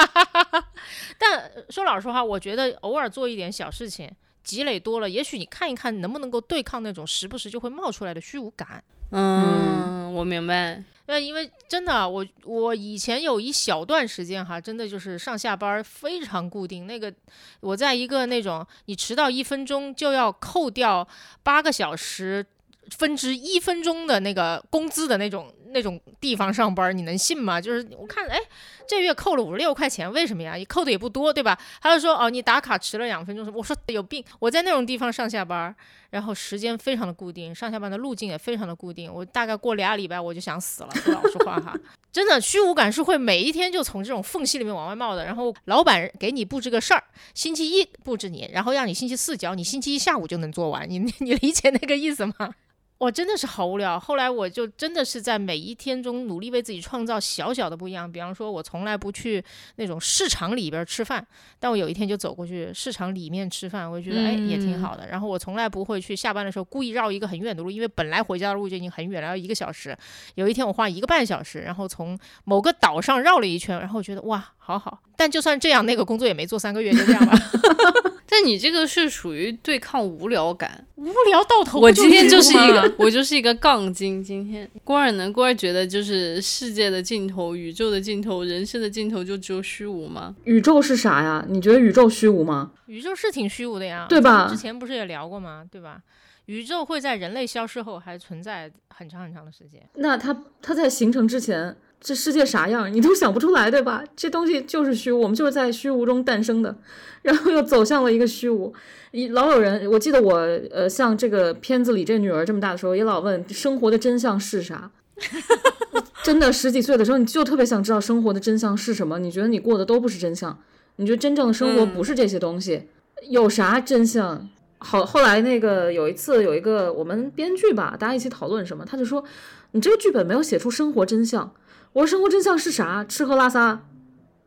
[1.19, 4.11] 但说老实话，我觉得偶尔做一点小事情，
[4.43, 8.83] 积累多了，也许你看一看能不能够对抗那种时不时就会冒出来的虚无感。
[9.11, 10.83] 嗯，我明白。
[11.07, 16.87] 那因为真的，我我以前有一小段时间哈，真的就是上下班非常固定。
[16.87, 17.13] 那个
[17.61, 21.07] 我在一个那种你迟到一分钟就要扣掉
[21.43, 22.45] 八个小时
[22.91, 27.61] 分之一分钟的那个工资的那种那种地方上班，你能信吗？
[27.61, 28.39] 就是我看哎。
[28.87, 30.57] 这月扣了五十六块钱，为什么呀？
[30.57, 31.59] 你扣的也不多，对吧？
[31.81, 33.51] 他就说哦，你打卡迟了两分钟。
[33.55, 34.23] 我说有病！
[34.39, 35.75] 我在那种地方上下班，
[36.11, 39.11] 然后时间非常的固定，上下班的路径也非常的固定。
[39.11, 41.75] 我大概过俩礼拜我就想死了，说老实话哈，
[42.13, 45.25] 真的虚无感是会每一天就从这种缝隙里面往外冒的。
[45.25, 50.87] 然后老板给你布置个事儿，星期一布置你，然后让你星期四交，你星期一下午就能做完。
[50.91, 52.55] 你 你理解那个意思吗？
[52.97, 53.99] 我真的是好无聊。
[53.99, 58.11] 后来我就真的是在每一天中努力为自己创造小小的不一样。
[58.11, 59.45] 比方说，我从来不去
[59.77, 61.27] 那种市场里边吃饭，
[61.59, 65.07] 但我有一天就走过去市场里面吃饭，我就觉得哎也挺好的。
[65.09, 69.97] 然后我从来不会去下班的时候故意绕一个很远的路，因为本来回家的路就已经很远了，要一个小时。
[70.37, 75.01] 有一天我花一个半小时，然后从某个岛上绕了一圈，然后我觉得哇，好好。
[75.17, 77.37] 但就算这样，那个工作也没做三个月，就这样吧。
[78.29, 81.79] 但你这个是属于对抗无聊感，无聊到头。
[81.79, 84.23] 我今天就是一个，我就是一个杠精。
[84.23, 85.31] 今天郭二呢？
[85.31, 90.35] 郭二觉得就是世界的尽头、宇宙的尽头、人生的尽头就只有虚无吗？
[90.45, 91.45] 宇宙是啥呀？
[91.49, 92.73] 你觉得宇宙虚无吗？
[92.87, 94.49] 宇宙是挺虚无的呀，对吧？
[94.49, 95.65] 之前不是也聊过吗？
[95.71, 96.01] 对吧？
[96.47, 99.81] 宇宙会在人类消失后还存在很长很长的时间。
[99.95, 101.77] 那它它在形成之前。
[102.05, 104.05] 这世界啥样，你都想不出来，对吧？
[104.15, 106.77] 这东西就是虚无，我们就是在虚无中诞生的，
[107.23, 108.71] 然后又走向了一个虚无。
[109.11, 110.35] 一老有人，我记得我
[110.71, 114.91] 呃，像这个片子里这女儿这么大的时候，也老问生活的真相是啥。
[116.23, 119.19] 真的十几岁的时候，你就特别想知道生活的真相是什么。
[119.19, 120.59] 你觉得你过的都不是真相，
[120.97, 122.83] 你觉得真正的生活不是这些东西，
[123.31, 124.47] 有啥真相？
[124.77, 129.25] 好，后来那个有一次有一个我们编剧吧，大家一起讨论什么，他就说
[129.71, 131.51] 你这个剧本没有写出生活真相。
[131.95, 133.05] 我说生活真相是啥？
[133.05, 133.81] 吃喝拉撒，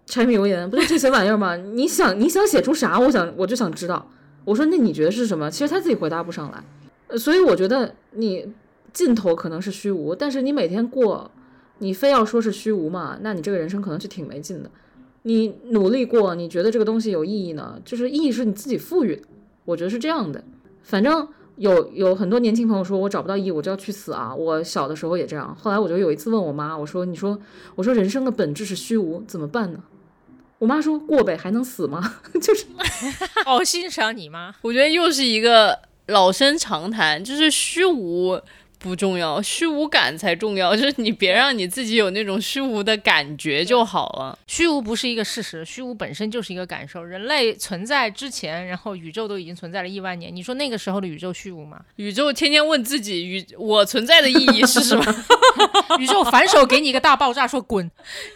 [0.06, 1.56] 柴米油盐，不就这些玩意儿吗？
[1.56, 3.00] 你想你想写出啥？
[3.00, 4.06] 我想我就想知道。
[4.44, 5.50] 我说那你觉得是什么？
[5.50, 7.18] 其实他自己回答不上来。
[7.18, 8.54] 所以我觉得你
[8.92, 11.32] 尽头可能是虚无，但是你每天过，
[11.78, 13.18] 你非要说是虚无嘛？
[13.22, 14.70] 那你这个人生可能是挺没劲的。
[15.24, 17.82] 你努力过，你觉得这个东西有意义呢？
[17.86, 19.22] 就是意义是你自己赋予的。
[19.64, 20.44] 我觉得是这样的。
[20.84, 21.26] 反正。
[21.58, 24.34] 有有很多年轻朋友说，我找不到意义，我就要去死啊！
[24.34, 25.56] 我小的时候也这样。
[25.56, 27.40] 后来我就有一次问我妈，我说：“你说，
[27.76, 29.80] 我说人生的本质是虚无，怎么办呢？”
[30.60, 32.16] 我妈说过呗，还能死吗？
[32.42, 32.66] 就是
[33.46, 34.56] 好欣赏你妈。
[34.62, 38.40] 我觉得又是一个老生常谈，就是虚无。
[38.80, 40.76] 不重要，虚无感才重要。
[40.78, 44.38] 就是你别让你自己有那种虚无的感觉就好了。
[44.48, 47.04] 虚无不是一个事实，虚无本身就是一个感受。
[47.04, 50.34] 人类存在之前，然后宇宙都已经存在了亿万年。
[50.36, 51.80] 你说那个时候的宇宙虚无吗？
[51.96, 55.16] 宇宙天天问自己，宇我存在的意义是什么？
[56.00, 57.90] 宇宙反手给你一个大爆炸，说滚，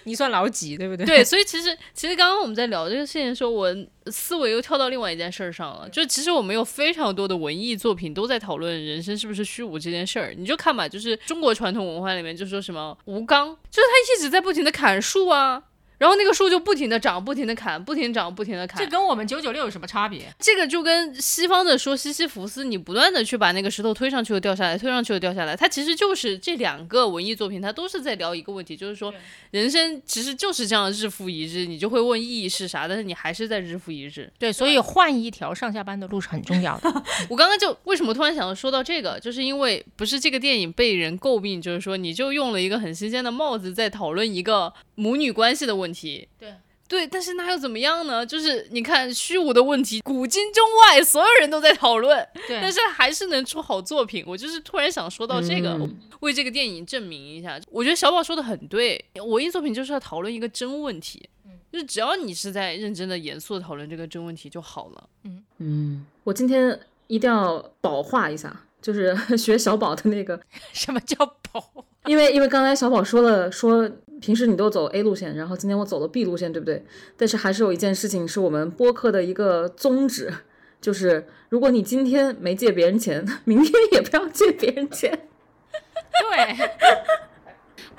[0.05, 1.05] 你算老几，对不对？
[1.05, 3.75] 对，所以其实其实刚刚我们在聊这个事情的时候，我。
[4.11, 10.33] 思维又跳到另外一件事儿上了，就其实我们有非常多的文艺作品都在讨论人生是不是虚无这件事儿。
[10.37, 15.63] 你就看吧，就是中国传统文化里面就说什么吴刚，就是他一直在不停的砍树啊。
[16.01, 18.83] 然后那个树就不停的长，不停的砍，不停长，不停的砍。
[18.83, 20.33] 这跟我们九九六有什么差别？
[20.39, 29.13] 这个就跟西方的说西西弗斯，你不断的去把那个石头推上去又掉下来，推上去又掉下来，它其实就是这两个文艺作品，它都是在聊一个问题，就是说
[29.51, 34.27] 人生其实就是这样日复一日，你就会问意义是啥，但是你还是在日复一日。
[34.39, 36.89] 对，所以换一条上下班的路是很重要的。
[37.29, 45.90] 我刚刚就为什么突然想到说到这个，就是因为不是这个电影被人诟病，就是说你就用了一个很新鲜的帽子在讨论一个母女关系的问题。
[46.39, 46.53] 对。
[46.87, 48.25] 对，但是那又怎么样呢？
[48.25, 54.21] 就是你看虚无的问题，古今中外所有人都在讨论，对，但是还是能出好作品。
[54.27, 55.79] 我就是突然想说到这个，
[56.19, 57.57] 为这个电影证明一下。
[57.69, 61.29] 我觉得小宝说的很对，文艺作品就是要讨论一个真问题，
[61.71, 65.09] 就是只要你是在认真的、严肃的讨论这个真问题就好了。
[65.23, 66.77] 嗯嗯，我今天
[67.07, 70.37] 一定要保化一下，就是 学小宝的那个
[70.73, 71.85] 什么叫保？
[72.05, 73.89] 因为因为刚才小宝说了说。
[74.21, 76.85] 平时你都走 A 路线，然后今天我走了 B 路线，对不对？
[77.17, 80.31] 但是还是有一件事情是我们播客的一个宗旨，
[80.79, 85.27] 就是如果你今天没借别人钱， 明天也不要借别人钱。
[86.21, 86.69] 对，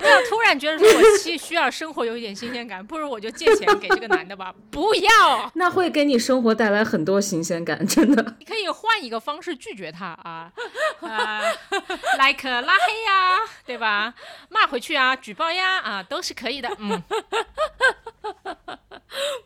[0.03, 4.53] 不要突然觉得说我需 需要生活有一点新鲜感，不如我就借钱给这个男的吧。
[4.69, 8.35] 不要， 那会给你生活带来很多新鲜感，真的。
[8.39, 10.51] 你可以换一个方式拒绝他啊
[10.99, 11.41] 啊
[12.19, 14.13] ，like 拉黑呀，对吧？
[14.49, 16.69] 骂回去啊，举报呀啊，都是可以的。
[16.79, 17.01] 嗯，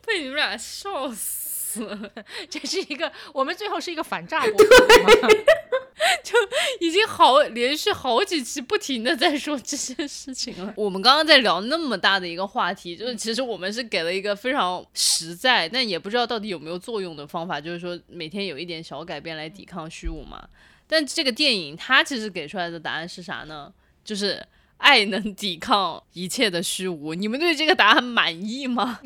[0.05, 1.46] 被你们俩笑死
[1.83, 2.11] 了，
[2.49, 4.87] 这是一个我们最后是一个反诈 播客
[5.21, 5.29] 吗？
[6.79, 10.71] 已经好连续好几期不停的在说这些事情了。
[10.77, 20.47] 我们刚刚在聊那么大的一个话题，就是其实我们是给了一个非常实在，但也不知道到底有没有作用的方法，就是说每天有一点小改变来抵抗虚无嘛。
[20.85, 23.73] 但这个电影它其实给出来的答案是啥呢？
[24.05, 24.45] 就是
[24.77, 27.13] 爱能抵抗一切的虚无。
[27.15, 28.99] 你们对这个答案满意吗？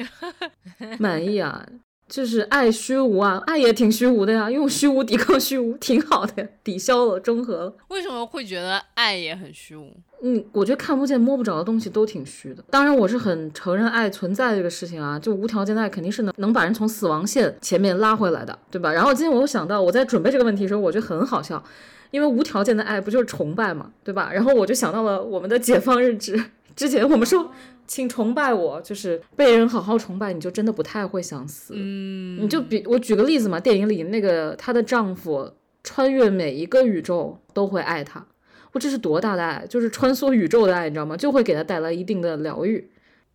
[0.99, 1.65] 满意啊。
[2.11, 7.73] 就是爱虚无啊，爱也挺虚无的呀，用虚无抵抗虚无，挺好的，抵消了，中和了。
[7.87, 9.95] 为什么会觉得爱也很虚无？
[10.21, 12.61] 嗯，我觉得看不见摸不着的东西都挺虚的。
[12.69, 18.91] 当然，我是很承认爱存在这个事情啊，就无条件的爱肯定是能能把人从死亡线前面拉回来的，对吧？
[18.91, 21.63] 然后今天我又想到，我在准备这个问题的时候，我觉得很好笑，
[22.11, 24.29] 因为无条件的爱不就是崇拜嘛，对吧？
[24.33, 26.43] 然后我就想到了我们的解放日志，
[26.75, 27.49] 之前我们说。
[27.91, 31.73] 请崇拜我，就是被人好好崇拜，你就真的不太会想死。
[31.75, 35.51] 嗯，你就比我举个例子嘛，电影里那个她的丈夫
[35.83, 38.25] 穿越每一个宇宙都会爱她，
[38.71, 41.17] 我这是多大的爱，就是穿梭宇宙的爱，你知道吗？
[41.17, 42.89] 就会给她带来一定的疗愈。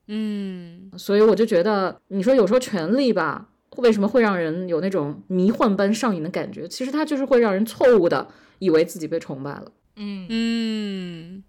[0.06, 6.66] 嗯，所以我就觉得，你说有时候权力吧，为什么会让人有那种迷幻般上瘾的感觉？
[6.66, 8.26] 其实它就是会让人错误的
[8.60, 9.70] 以为自己被崇拜了。
[9.96, 11.44] 嗯嗯，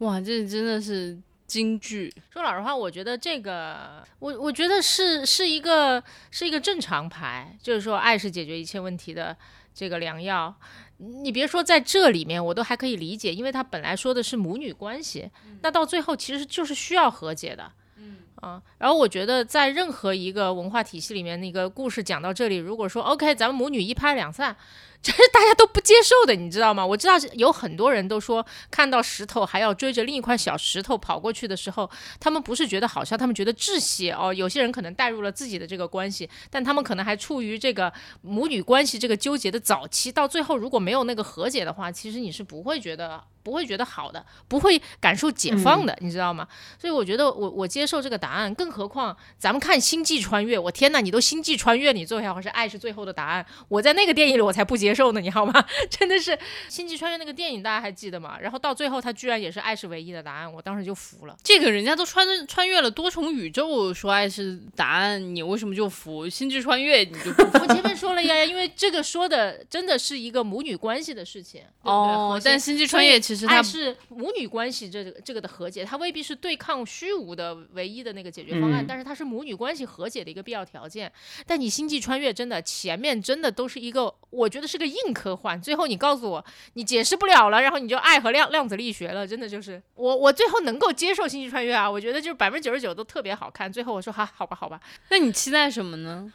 [0.00, 1.16] 哇，这真的是。
[1.50, 9.36] 京剧说老实话，我觉得这个，我我觉得是是一个是一个正常牌，就是说爱是解决一切问题的
[9.74, 10.54] 这个良药。
[10.98, 15.28] 你别说在这里面，我都还可以理解，因为他本来说的是母女关系，
[15.62, 17.72] 那到最后其实就是需要和解的。
[17.96, 24.56] 嗯啊，然后我觉得在任何一个文化体系里面，那个故事讲到这里，如果说 OK，咱们母女一拍两散。
[25.02, 26.84] 这是大家都不接受的，你知道吗？
[26.84, 31.90] 我知道有很多人都说，看到石头还要追着另一块小石头跑过去的时候，
[32.20, 34.32] 他们不是觉得好笑，他们觉得窒息哦。
[34.32, 37.90] 有些人可能带入了自己的这个关系，但他们可能还处于这个
[38.20, 46.46] 母女关系这个纠结的早期，到最后如果没有那个和解的话，其实你是不会觉得不会觉得好的，不会感受解放的，你知道吗？
[46.78, 54.89] 所以我觉得我我接受这个答案，更何况咱们看星际穿越，我天哪，你都星际穿越，你最后还是爱是最后的答案，我在那个电影里我才不接。
[54.90, 55.20] 接受呢？
[55.20, 55.64] 你好吗？
[55.88, 56.32] 真的是
[56.68, 58.36] 《星际穿越》那个电影，大家还记得吗？
[58.40, 61.36] 然后到最后，他居然也是爱是唯一的答案，我当时就服了。
[61.44, 66.26] 这个人家都穿穿越了多重宇宙，说爱是答案，你为什么就服？
[66.30, 67.58] 《星际穿越》你就不服？
[67.62, 72.40] 我前面说了呀，因为这个说的真的是一个母女关系的事情哦。
[72.44, 81.12] 但《星际穿越》其实它是母女关系这个这个的和解，它未必是对抗虚无的唯一的那个解决方案，但是它是母女关系和解的一个必要条件。
[81.46, 84.79] 但你《星际穿越》真的前面真的都是一个，我觉得是。
[84.80, 93.72] 个硬科幻，最后你告诉我你解释不了了，然后你就爱和量量子力学了，真的就是我我最后能够接受星际穿越啊，我觉得就是百分之九十九都特别好看。
[93.72, 96.32] 最后我说哈好吧好吧，那你期待什么呢？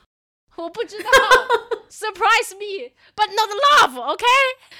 [0.55, 1.09] 我不知道
[1.89, 4.23] ，surprise me but not love，OK？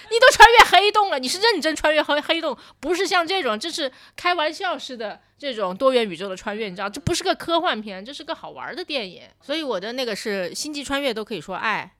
[0.09, 9.23] 你都穿越黑洞了，你是认真穿越黑黑洞，不是像这种这是开玩笑似的这种多元宇宙的穿越，你知道这不是个科幻片，这是个好玩的电影。
[9.41, 11.94] 所以我的那个是星际穿越都可以说爱。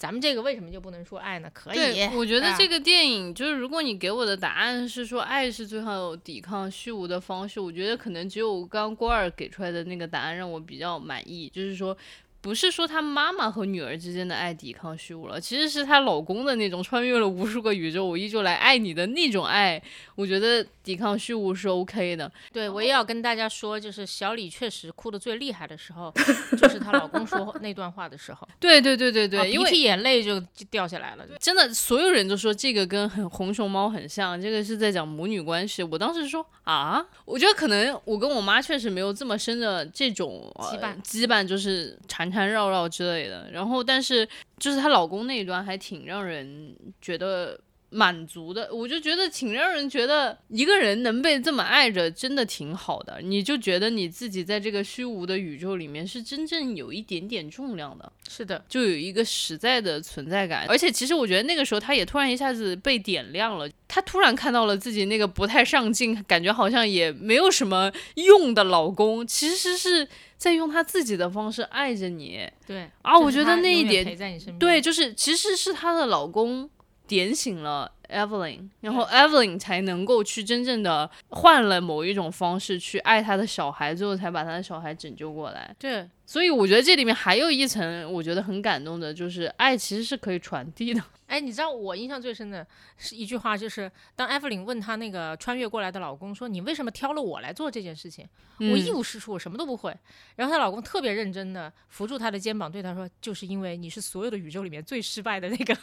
[0.00, 1.50] 咱们这个为什么就不能说爱呢？
[1.52, 11.94] 可以，我觉得这个电影就是，如果你给我的答案是说爱是最好抵抗虚无的方式，我觉得可能只有刚郭二给出来的那个答案让我比较满意，就是说。
[12.42, 19.82] 不是说她妈妈和女儿之间的爱抵抗虚无了，其实是她老公的那种穿越了无数个宇宙，我依旧来爱你的那种爱。
[20.16, 22.30] 我觉得抵抗虚无是 OK 的。
[22.52, 26.12] 对，我也要跟大家说，就是小李确实哭的最厉害的时候，
[26.56, 28.48] 就是她老公说那段话的时候。
[28.58, 31.26] 对对对对对，因为眼泪就就掉下来了。
[31.38, 35.82] 真的，所有人都说这个跟很红熊猫很像，这个是在讲母女关系。
[35.82, 42.29] 我当时说啊，我觉得可能我跟我妈确实没有这么深的这种羁绊，羁绊就是缠。
[42.30, 44.28] 缠绕绕之类的，然后但是
[44.58, 47.58] 就是她老公那一段还挺让人觉得
[47.90, 53.20] 满足的，我就觉得挺让人觉得一个人能被这么爱着，真的挺好的。
[53.22, 60.66] 你就觉得你自己在这个虚无的宇宙里面是真正有一点点重量的，是的，就有一个实在的存在感。
[60.68, 70.08] 而且其实我觉得那个时候他也突然一下子被点亮了，他突然看到了自己那个不太上进，感觉好像也没有什么用的老公，其实是。
[70.40, 74.16] 在用他自己的方式爱着你，对啊，我觉得那一点，
[74.58, 76.66] 对，就是其实是她的老公
[77.10, 85.74] 点醒了 Evelyn，然后 Evelyn 才能够去真正的换了某一种方式去爱他的小孩，最后才把他的小孩拯救过来。
[85.76, 91.02] 对，所以我觉得这里面还有一层，我觉得很感动的，就是爱其实是可以传递的。
[91.26, 92.64] 哎，你知道我印象最深的
[92.96, 98.24] 是一句话，就是当 Evelyn 问她那个穿越过来的老公说：“你为什么挑了我来做这件事情？
[98.58, 99.92] 我一无是处，我什么都不会。”
[100.36, 105.76] 然后她老公特别认真的扶住她的肩膀，对她说：“就是因为你是所有的宇宙里面最失败的那个。”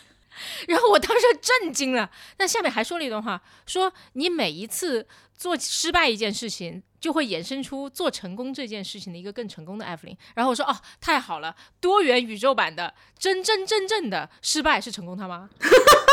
[0.67, 2.09] 然后我当时震惊了。
[2.35, 10.17] 但下面还说了一段话，说你每一次做失败一件事情，就会衍生出做成功这件事情的一个更成功的艾弗琳。
[10.35, 15.49] 然后我说：“哦，太好了，多元宇宙版的真真正正的失败是成功他妈？”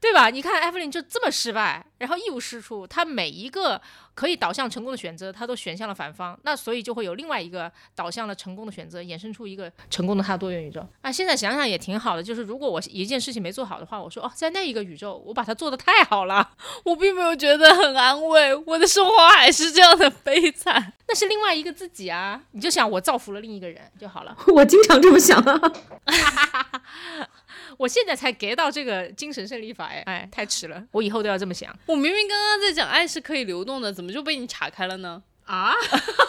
[0.00, 0.30] 对吧？
[0.30, 3.80] 你看艾弗琳就这么失败，然后一无是处，她每一个
[4.14, 10.86] 可以导向成功的选择，她都选向了反方，那所以就会有另外一个导向了成功的选择，衍生出一个成功的她多元宇宙。
[11.00, 16.48] 啊，现在想想也挺好的，就是如果我一件事情没做好的话，我说哦，在那一个宇宙我把它做的太好了，
[16.84, 22.40] 我并没有觉得很安慰，我的生活还是这样的悲惨， 那是另外一个自己啊。
[22.52, 24.36] 你就想我造福了另一个人就好了。
[24.54, 25.60] 我经常这么想啊。
[27.76, 31.76] 我现在才 get 到这个精神胜利法，哎哎，太迟了，我以后都要这么想。
[31.86, 35.22] 我明明刚刚在讲爱是可以流动的，怎么就被你岔开了呢？
[35.44, 35.72] 啊，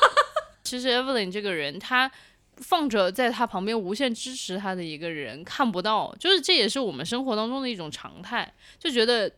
[0.64, 2.10] 其实 Evelyn 这个人，他
[2.58, 9.32] 放着在他旁边无限支持他的一个人看不到，就是这也是我们生活当中的一种常态，就觉得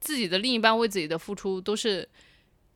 [0.00, 2.08] 自己的另一半为自己的付出都是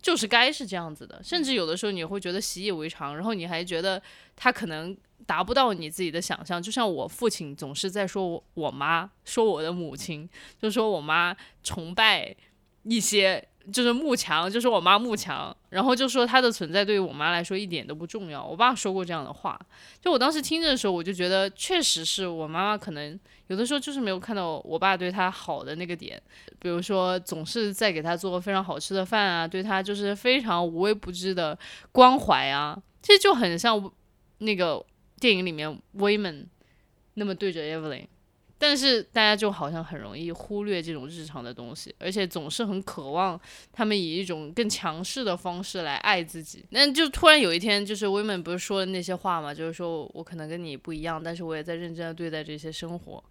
[0.01, 4.03] 就是该是这样子的，甚至有的时候你会觉得习以为常，然后你还觉得
[4.37, 4.97] 他可能。
[5.29, 10.27] 达不到你自己的想象，就像我父亲总是在说我我妈，说我的母亲，
[10.59, 12.35] 就说我妈崇拜
[12.85, 18.43] 一些就是慕强，就是我妈慕强，然后就说她的存在对于我妈来说一点都不重要。
[18.43, 19.61] 我爸说过这样的话，
[20.01, 26.19] 就我当时听着的时候，我就觉得确实是我妈妈可能有的时候就是没有看到我爸对她好的那个点，
[26.59, 31.59] 比如说总是在给她做非常好吃的饭啊，对她就是非常无微不至的
[31.93, 33.93] 关怀啊，其实就很像
[34.39, 34.83] 那个。
[35.19, 36.47] 电影里面威 n
[37.15, 38.07] 那么对着 Evelyn，
[38.57, 43.41] 但是大家就好像很容易忽略这种日常的东西，而且总是很渴望
[43.73, 46.65] 他们以一种更强势的方式来爱自己。
[46.71, 53.25] 那就突然有一天，就是威 n 不是说的那些话嘛，就是说我可能跟你不一样，但是我也在认真的对待这些生活，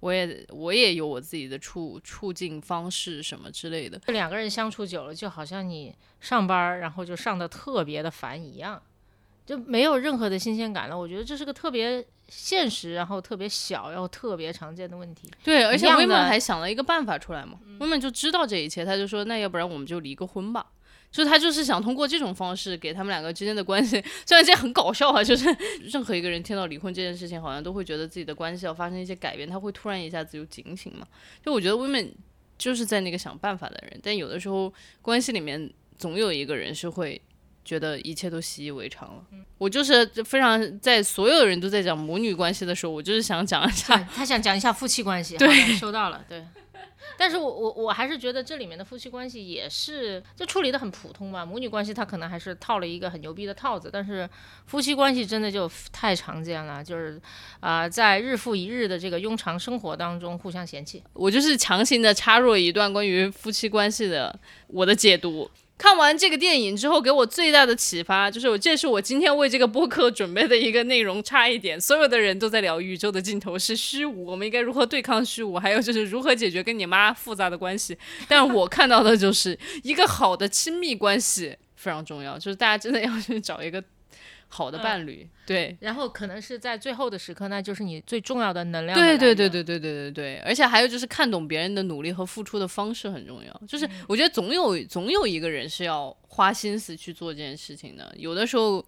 [0.00, 4.00] 我也我也有我自己的处处境方式什么之类的。
[4.06, 8.80] 两个人相处久了，就好像你上班然后就上的特别的烦一样。
[9.52, 10.98] 就没有任何的新鲜感了。
[10.98, 15.30] 我觉得这是个特别现实，然后特别小，然后特别常见的问题。
[15.44, 17.58] 对，而且威曼还想了一个办法出来嘛。
[17.80, 20.64] 威门就知道这一切，他就说：“那要不然我们就离个婚吧。”
[21.12, 25.54] 就他就是想通过这种方式给他们两个之间的关系，虽然这很搞笑啊，就是
[25.92, 31.06] 任何一个人听到离婚这件事情，好像都会觉得自己的关系要发生一些改变，他会突然一下子就警醒嘛。
[31.44, 32.10] 就我觉得威门
[32.56, 34.72] 就是在那个想办法的人，但有的时候
[35.02, 37.20] 关系里面总有一个人是会。
[37.64, 39.24] 觉得一切都习以为常了。
[39.58, 45.36] 我就是非常在所有人都在讲母女关系的时候，我就是想讲一下，他想讲一下夫妻关系。
[45.38, 46.24] 对，收到了。
[46.28, 46.44] 对，
[47.16, 51.46] 但是我我我还是觉得这里面的夫妻关系也是就处理的很普通吧。
[51.46, 54.28] 母女关系他可能还是套了一个很牛逼的套子，但是
[54.66, 57.20] 夫妻关系真的就太常见了，就是
[57.60, 61.02] 啊，在日复一日的这个庸常生活当中互相嫌弃。
[61.12, 64.36] 我就是强行的插入一段关于夫妻关系的
[64.66, 65.48] 我的解读。
[65.82, 71.20] 看完这个电影之后，给我最大的启发就是，这是我今天为这个播客准备的一个内容。
[71.24, 75.58] 差一点，所有的人都在聊宇宙的尽头是虚无，我们应该如何对抗虚无？
[75.58, 77.98] 还有就是如何解决跟你妈复杂的关系。
[78.28, 83.82] 但我看到的就是一个好的亲密关系非常重要，就是大家真的要去找一个。
[84.54, 88.94] 好的伴侣，对，然后可能是在最后的时刻，那就是你最重要的能量。
[88.98, 93.62] 对对对对对对对对，而且还有就是看懂别人的努力和付出的方式很重要。
[93.66, 98.14] 就是我觉得总有总有一个人是要花心思去做这件事情的。
[98.18, 98.84] 有的时候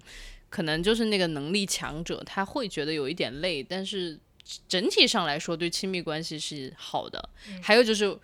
[0.50, 4.20] 可能就是那个能力强者，他会觉得有一点累，但是
[4.68, 7.26] 整体上来说对亲密关系是好的。
[7.62, 8.14] 还有就是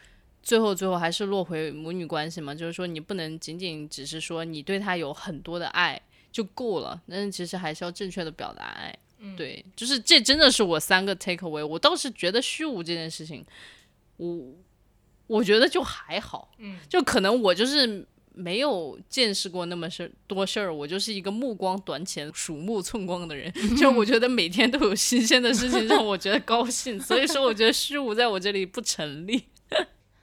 [0.42, 5.98] 最后最后还是落回母女关系嘛，就是说你不能仅仅只是说你对他有很多的爱。
[6.32, 8.96] 就够了，但是其实还是要正确的表达爱，
[9.36, 11.66] 对，就是这真的是我三个 take away。
[11.66, 13.44] 我倒是觉得虚无这件事情，
[14.16, 14.38] 我
[15.26, 29.44] 我觉得就还好，嗯，就可能我就是没有见识过那么事多事儿，我就是一个目光短浅、鼠目寸光的人， 就我觉得每天都有新鲜的事情让我觉得高兴，所以说我觉得虚无在我这里不成立。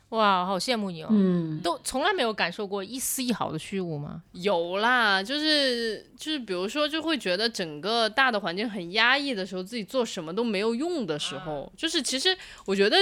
[0.09, 1.09] 哇，好羡慕你哦！
[1.11, 4.23] 嗯，都从来没有感受过一丝一毫的虚无吗？
[4.31, 12.35] 有啦，就是就是，比如说，就会觉得整个大的环境很压抑的时候，自己做什么都没有用的时候，就是其实
[12.65, 12.97] 我觉得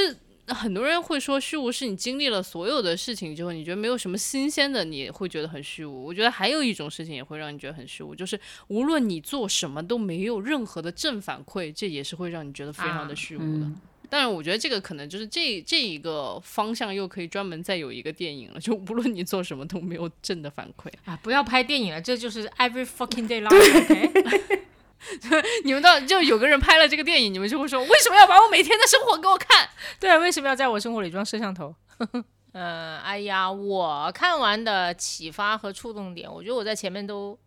[0.48, 6.06] 很多人会说虚无是你经历了所有的事情之后，你觉得没有什么新鲜的，你会觉得很虚无。
[6.06, 8.40] 我觉得还有一种事情也会让你觉得很虚无，就是
[8.70, 13.66] 无论你做什么都没有任何的正反馈，这也是会让你觉得非常的虚无的。
[13.66, 13.78] 嗯
[14.16, 20.90] 但是我觉得这个可能就是这这一个方向又可以专门再有一个电影了，就无论你做什么都没有正的反馈。
[21.04, 24.64] 啊，不要拍电影了，这就是 every fucking day life，OK？
[25.66, 29.70] 你们到就有个人拍了这个电影，你们就会说为什么要把我每天的生活给我看？
[30.00, 31.76] 对，为什么要在我生活里装摄像头？
[32.54, 37.38] 嗯，哎呀，我看完的启发和触动点，我觉得我在前面都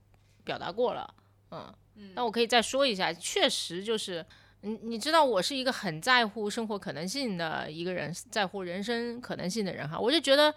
[0.45, 1.15] 表达过了，
[1.51, 1.73] 嗯，
[2.15, 4.25] 那我可以再说一下，确实就是，
[4.63, 10.53] 你你知道我是一个很在乎生活可能性的一个人，在乎人生可能性的人哈，我就觉得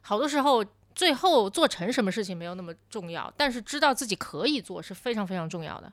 [0.00, 5.92] 好多时候最后做成什么事情没有那么重要，但是知道自己可以做是非常非常重要的。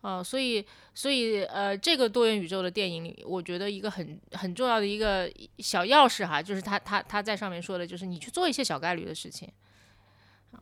[0.00, 5.28] 呃，所以，所以，呃，这个多元宇宙的电影里，我觉得一个很很重要的一个
[5.58, 9.50] 小钥匙哈，就是他他他在上面说的，就是你去做一些小概率的事情。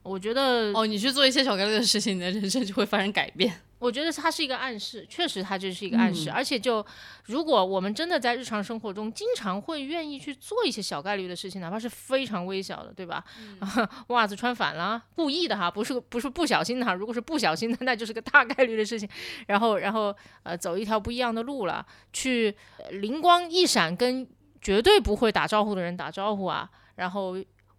[0.01, 3.61] 我觉得，哦，你去做一些小概率的事情，你的人生就会发生改变。
[3.79, 6.29] 我觉得它是一个暗示，确实它就是一个暗示。
[6.29, 6.85] 嗯而且就
[7.25, 13.23] 如果我们真的在日常生活中经常会愿意去做一些小概率的事情，哪怕是非常微小的，对吧？
[14.09, 16.93] 袜子穿反了，故意的哈，不是不是不小心的哈。
[16.93, 19.07] 如果是不小心的，那就是个大概率的事情。
[19.47, 24.27] 然后然后呃，走一条不一样的路了，去呃灵光一闪，跟
[24.61, 27.37] 绝对不会打招呼的人打招呼啊，然后。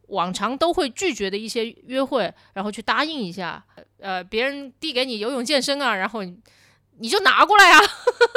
[0.09, 3.63] 往常都会拒绝的一些约会，然后去答应一下，
[4.01, 6.39] 呃，别人递给你游泳健身啊，然后你
[6.99, 7.81] 你就拿过来啊，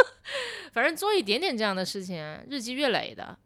[0.74, 3.38] 反正做一点点这样的事情，日积月累的，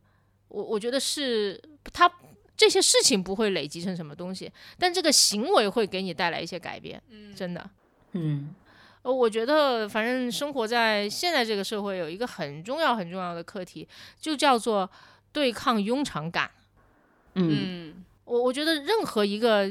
[0.47, 1.61] 我我觉得是
[1.91, 2.11] 他
[2.57, 7.01] 这些事情不会累积成什么东西，但这个行为会给你带来一些改变，
[7.35, 7.69] 真的。
[8.13, 8.55] 嗯。
[9.01, 13.87] 呃，我觉得反正生活在现在这个社会，有一个很重要很重要的课题，
[14.19, 14.89] 就叫做
[15.31, 16.49] 对抗庸常感。
[17.35, 17.93] 嗯。
[17.93, 19.69] 嗯，我我觉得任何一个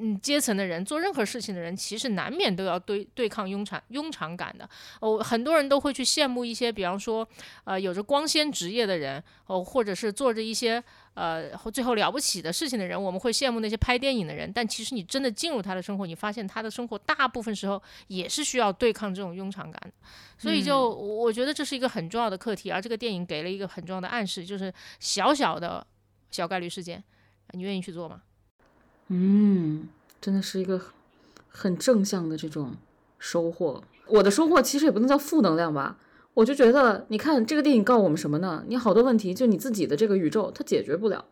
[0.00, 4.68] 嗯阶层的人做任何事情的人，其实难免都要对对抗庸常庸常感的。
[5.00, 7.26] 哦，很多人都会去羡慕一些，比方说
[7.64, 10.82] 呃有着光鲜职业的人，哦，或者是做着一些
[11.14, 14.50] 呃最后了不起的事情的人，我们会羡慕那些拍电影的人。
[14.52, 19.92] 但其实你真的进入他的生活，你发现他的生活大部分时候也是需要对抗这种庸常感的。
[20.38, 25.86] 所以就我我觉得这是一个很重要的课题，而这个电影给了一个很重要的暗示，就是小小的
[26.30, 27.04] 小概率事件，
[27.50, 28.22] 你愿意去做吗？
[29.12, 29.88] 嗯，
[30.20, 30.88] 真的是一个很
[31.48, 32.74] 很正向的这种
[33.18, 33.82] 收获。
[34.06, 35.98] 我的收获其实也不能叫负能量吧，
[36.34, 38.64] 我就觉得，你看这个电影告诉我们什么呢？
[38.66, 41.26] 你好多问题就你自己的这个宇宙它解决不了，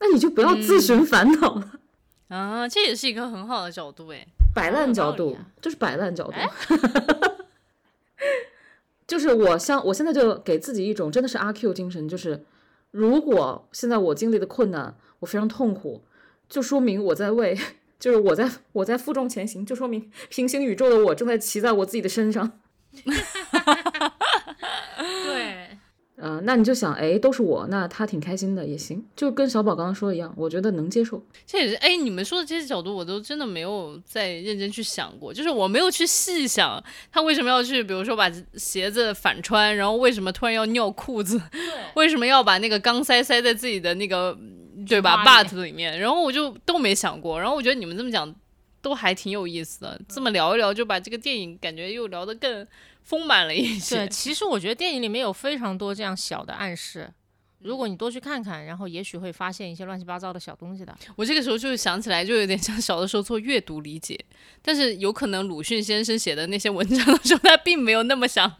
[0.00, 1.72] 那你就不要自寻烦恼了。
[2.34, 4.26] 啊，这也是一个很好的角度哎。
[4.54, 6.34] 摆烂角度，就是摆烂角度。
[9.06, 12.44] 就是我像我现在就给自己一种真的是阿 Q 精神，就是
[12.90, 16.02] 如果现在我经历的困难，我非常痛苦，
[16.48, 17.58] 就说明我在为，
[18.00, 22.60] 就是我在我在负重前行，就说明平行宇宙的我正在骑在我自己的身上。
[25.24, 25.68] 对，
[26.16, 31.22] 呃，那你就想，哎，都是我，那他挺开心的也行，就跟小宝刚刚说的一样，我觉得能接受。
[31.46, 36.82] 这也是哎，你们说的这些角度，我都真的没有再认真去想过，就是我没有去细想
[37.12, 41.40] 他为什么要去，比如说把鞋子反穿，然后为什么突然要尿裤子，
[41.94, 44.36] 为什么要把那个钢塞塞在自己的那个
[44.86, 45.22] 对吧？
[45.24, 48.34] 花里面，然后我就都没想过，然后我觉得你们这么讲
[48.80, 52.66] 都还挺有意思的，这么聊一聊就把这个电影感觉又聊得更
[53.02, 54.08] 丰满了一对，些。
[54.08, 57.10] 其实我觉得电影里面有非常多这样小的暗示，
[57.60, 60.96] 如果你多去看看，然后也许会发现一些乱七八糟的小东西的。
[61.16, 64.18] 我这个时候就想起来，就有点像小的时候做阅读理解，
[64.62, 68.50] 但是有可能鲁迅先生写的那些文章的时候，他并没有那么想。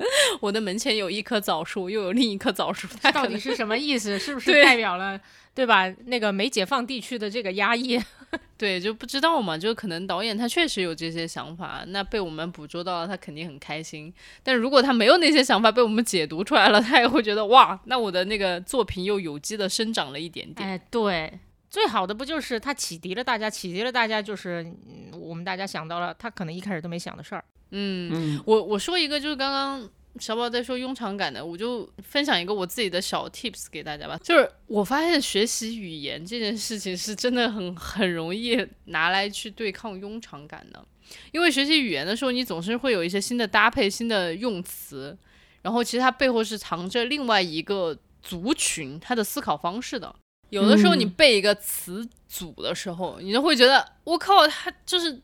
[0.40, 4.18] 我的门前有一棵枣树，又有另一棵枣树，他到底是什么意思？
[4.18, 5.20] 是不是代表了
[5.55, 5.88] 对吧？
[6.07, 8.01] 那个没解放地区的这个压抑？
[8.59, 14.12] 对就不知道嘛，就可能导演他确实有这些想法，那被我们捕捉到了，他肯定很开心。
[14.43, 20.68] 但如果他没有那些想法被我们解读出来了，他也会觉得哇，那我的那个作品又有机的生长了一点点。
[20.68, 21.39] 哎，对，
[21.70, 27.45] 最好的不就是他启迪了大家，启迪了大家，就是、嗯、我们大家想到了他可能一开始都没想的事儿。
[27.70, 34.18] 嗯，嗯我我说一个，就是刚刚小宝在说庸常感的，我就分享一个我自己的小 tips 给大家吧。
[34.22, 40.84] 就是我发现学习语言这件事情是真的很很容易拿来去对抗庸常感的，
[41.32, 45.16] 因为学习语言的时候，你总是会有一些新的搭配、新的用词，
[45.62, 50.14] 然后其实它背后是藏着另外一个族群他的思考方式的。
[50.50, 55.20] 有的时候你嗯背一个词组的时候，你就会觉得我靠，他就是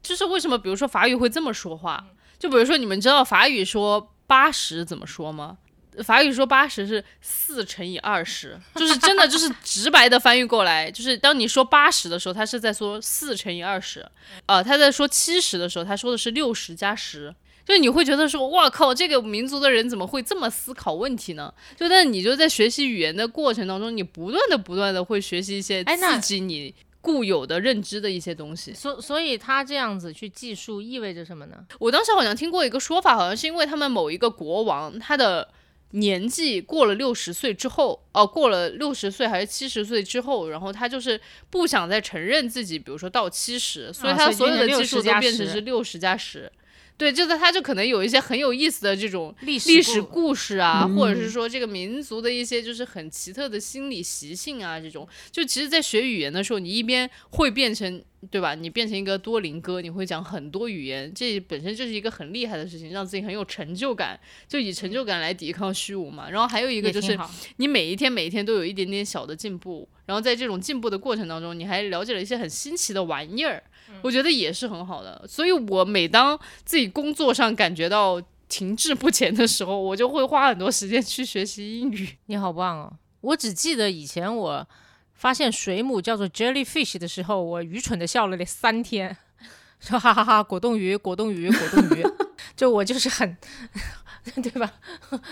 [0.00, 2.06] 就是为什么，比如说法语会这么说话？
[2.38, 5.58] 就比如说你们知道法语说八十怎么说吗？
[6.04, 14.06] 法语说八十是四乘以二十，就是真的就是直白的翻译过来，就是当你说八十的时候，他是在说四乘以二十，
[14.46, 17.34] 呃，他在说七十的时候，他说的是六十加十。
[17.66, 21.52] 就你会觉得说，哇靠，这个民族的人怎么会这么思考问题呢？
[21.76, 28.72] 就但你就在学习语言的过程当中，你不断的不断的会学习一些刺激你固有的认知的一些东西。
[28.74, 31.64] 所所以他这样子去计数意味着什么呢？
[31.78, 35.48] 我当时好像听过一个说法，好像是因为他们某一个国王他的
[35.92, 41.20] 年纪过了六十岁之后，哦、过了六十岁还是七十岁之后，然后他就是
[41.50, 46.52] 不想再承认自己，比如说到七十，所以啊他所有的所以变成60加技术都变成是六十加十。
[47.00, 58.54] 对，就是他就可能有一些很有意思的这种历史历史故故事啊，或者是说这个民族的一些就是很奇特的心理习性啊，这种就其实，在学语言的时候，你一边会变成对吧？
[58.54, 66.28] 你变成一个多邻哥，你会讲很多语言，这本身就是一个很厉害的事情，让自己很有成就感，就以成就感来抵抗虚无嘛。
[66.28, 67.18] 然后还有一个就是
[67.56, 73.62] 你每一天每一天都有一点点小的进步，然后在这种进步的过程当中，你还了解了一些很新奇的玩意儿，
[74.02, 75.24] 我觉得也是很好的。
[75.28, 82.08] 所以我每当自己工作上感觉到停滞不前的时候，我就会花很多时间去学习英语。
[82.26, 82.92] 你好棒哦！
[83.20, 84.66] 我只记得以前我
[85.14, 89.16] 发现水母叫做 jellyfish 的时候，我愚蠢的笑了那三天，
[89.78, 92.04] 说哈哈哈，果冻鱼，果冻鱼，果冻鱼，
[92.56, 93.36] 就我就是很，
[94.42, 94.72] 对吧？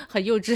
[0.08, 0.54] 很幼稚。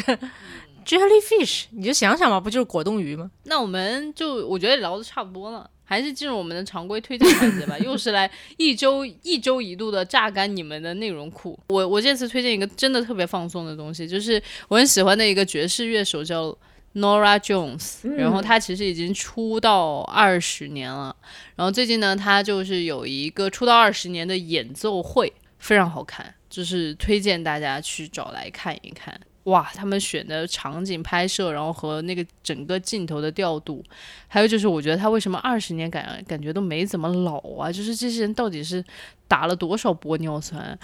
[0.84, 3.30] jellyfish，你就想想吧，不就是果冻鱼吗？
[3.44, 7.78] 那我们就我觉得聊的差不多了，还是进入我们的常规推荐环节吧。
[7.80, 11.58] 又是来一周一周一度的榨干你们的内容库。
[11.68, 16.56] 我我这次推荐一个真的特别放松的东西，就是我很喜欢的一个爵士乐手叫
[16.94, 21.14] Nora Jones，然后他其实已经出道二十年了。
[21.56, 29.20] 然后最近呢，他就是有一个出道二十年的演奏会，非常好看，就是推荐大家去找来看一看。
[29.44, 33.84] 哇，他们选的场景拍摄，然后和那个整个镜头的调度，
[34.28, 37.72] 还有就是我觉得他为什么二十年感感觉都没怎么老啊？
[37.72, 38.84] 就是这些人到底是
[39.26, 40.78] 打了多少玻尿酸？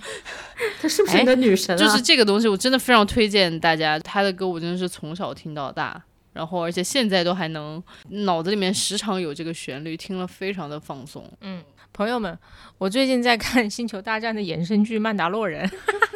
[0.80, 1.78] 她是不是你的女神啊？
[1.78, 3.98] 就是这个东西，我真的非常推荐大家。
[3.98, 6.00] 他的歌我真的是从小听到大，
[6.34, 11.26] 然后而且现在都还能脑子里面时常有这个旋律，听了非常的放松。
[11.40, 12.36] 嗯朋友们，
[12.76, 15.66] 我最近在看《星球大战》的衍生剧《曼达洛人》。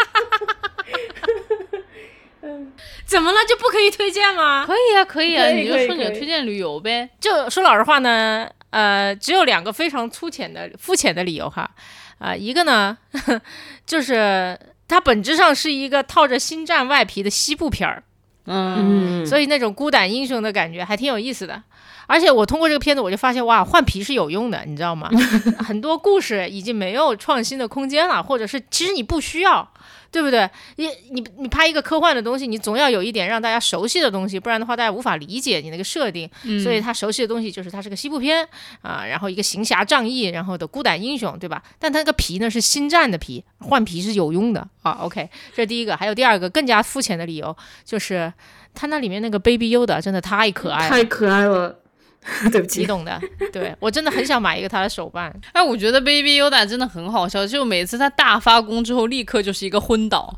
[3.06, 4.64] 怎么了就不可以推荐吗？
[4.66, 7.08] 可以啊，可以啊，以你就说你推荐旅游呗。
[7.20, 11.70] 就说老实话呢，呃，只有两个非常粗浅的、肤浅的理由哈。
[12.18, 12.98] 啊、一个呢，
[13.86, 18.02] 就是它本质上是一个套着星战外皮的西部片儿，
[18.46, 21.62] 嗯，嗯，所以那种孤胆英雄的感觉还挺有意思的。
[22.08, 25.08] 而且我通过这个片子，我就发现哇，换皮是有用的，你知道吗？
[25.64, 29.70] 很多故事已经没有创新的空间了，或者是其实你不需要，
[30.10, 30.48] 对不对？
[30.76, 36.28] 你你你拍一个科幻的东西，你总要有一点让大家熟悉的东西，不然的话大家无法理解你那个设定。
[36.62, 38.48] 所以他熟悉的东西就是他是个西部片
[38.82, 41.62] 啊，然后一个行侠仗义，然后的孤胆英雄，对吧？
[41.78, 44.92] 但他那个皮呢是星战的皮，换皮是有用的啊。
[45.00, 48.32] OK，这是第一个，还有第二个更加肤浅的理由，就是
[48.74, 51.80] 他那里面那个 Baby Yoda 真的太可爱了，太可爱了。
[52.52, 53.18] 对不起，你懂的。
[53.52, 55.34] 对我真的很想买一个他的手办。
[55.52, 60.34] 哎，我觉得 Baby Yoda 真的很好笑，就每次他大发功之后，立刻就是一个昏倒。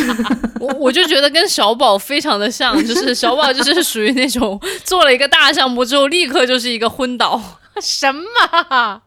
[0.60, 7.40] 我我就觉得跟小宝非常的像，就是小宝就是属于那种做了一个大项目之后，立刻就是一个昏倒。
[7.80, 9.02] 什么？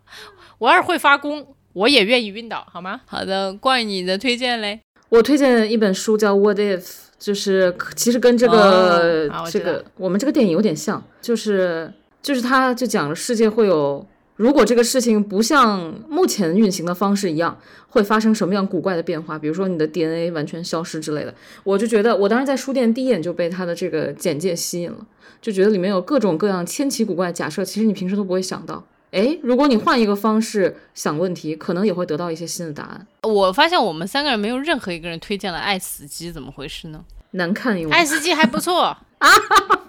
[0.60, 3.02] 我要是会发功，我也愿意晕倒，好吗？
[3.08, 6.82] 好的，关于你的推荐嘞，我推荐一本书叫《What If》，
[7.18, 11.92] 就是其实跟这个、这哦啊我知道个我们这个电影有点像，就是
[12.22, 14.06] 就是他就讲了世界会有，
[14.36, 17.58] 如果这个事情不像目前运行的方式一样，
[17.88, 21.34] 会发生什么样古怪的变化，比如说你的 DNA 完全消失之类的。
[21.64, 25.06] 我就觉得，我当时在书店第一眼就被他的这个简介吸引了，
[25.42, 28.84] 就觉得里面有各种各样千奇古怪的假设，其实你平时都不会想到。
[29.12, 33.08] 诶，如果你换一个方式想问题，可能也会得到一些新的答案。
[33.24, 37.04] 我发现我们三个人没有任何一个人推荐了《爱死机》，怎么回事呢？
[37.32, 38.84] 难看一爱斯基还不错
[39.20, 39.30] 啊，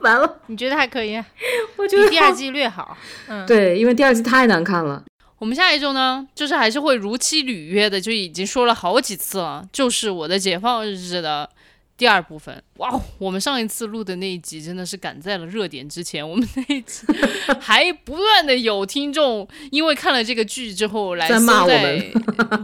[0.00, 1.16] 完了，你觉得还可以？
[1.76, 2.96] 我觉得比第二季略好。
[3.28, 5.04] 嗯，对，因为第二季太难看了。
[5.38, 11.48] 我们下一周呢，就是还是会如期履约的，就已经说了好几次了，就是我的解放日志的
[11.96, 12.62] 第二部分。
[12.78, 17.06] 哇，哦我们上一次录的那一集真的是赶在了热点之前，我们那一集
[17.60, 22.12] 还不断的有听众 因为看了这个剧之后来在骂我们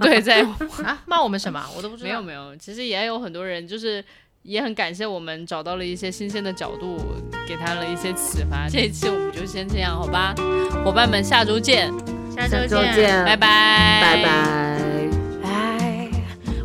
[0.01, 0.43] 对，在
[0.85, 1.64] 啊，骂我们什么？
[1.77, 2.09] 我都不知道。
[2.09, 4.05] 没有没有，其实也有很多人就是。
[4.47, 6.99] 也很感谢我们找到了一些新鲜的角度，
[7.49, 8.69] 给他了一些启发。
[8.69, 10.33] 这一期我们就先这样，好吧，
[10.85, 11.93] 伙伴们，下周见，
[12.35, 12.95] 下下周见。
[12.95, 14.31] 见，拜拜，拜拜。
[15.43, 16.11] I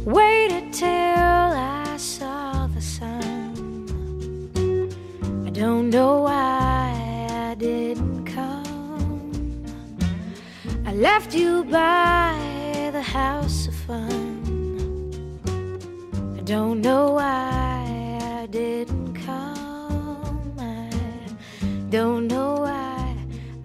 [0.06, 3.88] waited till I saw the sun
[5.46, 6.94] I don't know why
[7.30, 9.66] I didn't come.
[10.86, 12.36] I left you by
[12.92, 14.21] the house of fun.
[16.44, 20.56] Don't know why I didn't come.
[20.58, 20.90] I
[21.92, 23.16] don't know why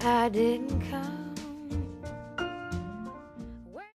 [0.03, 0.76] I didn't.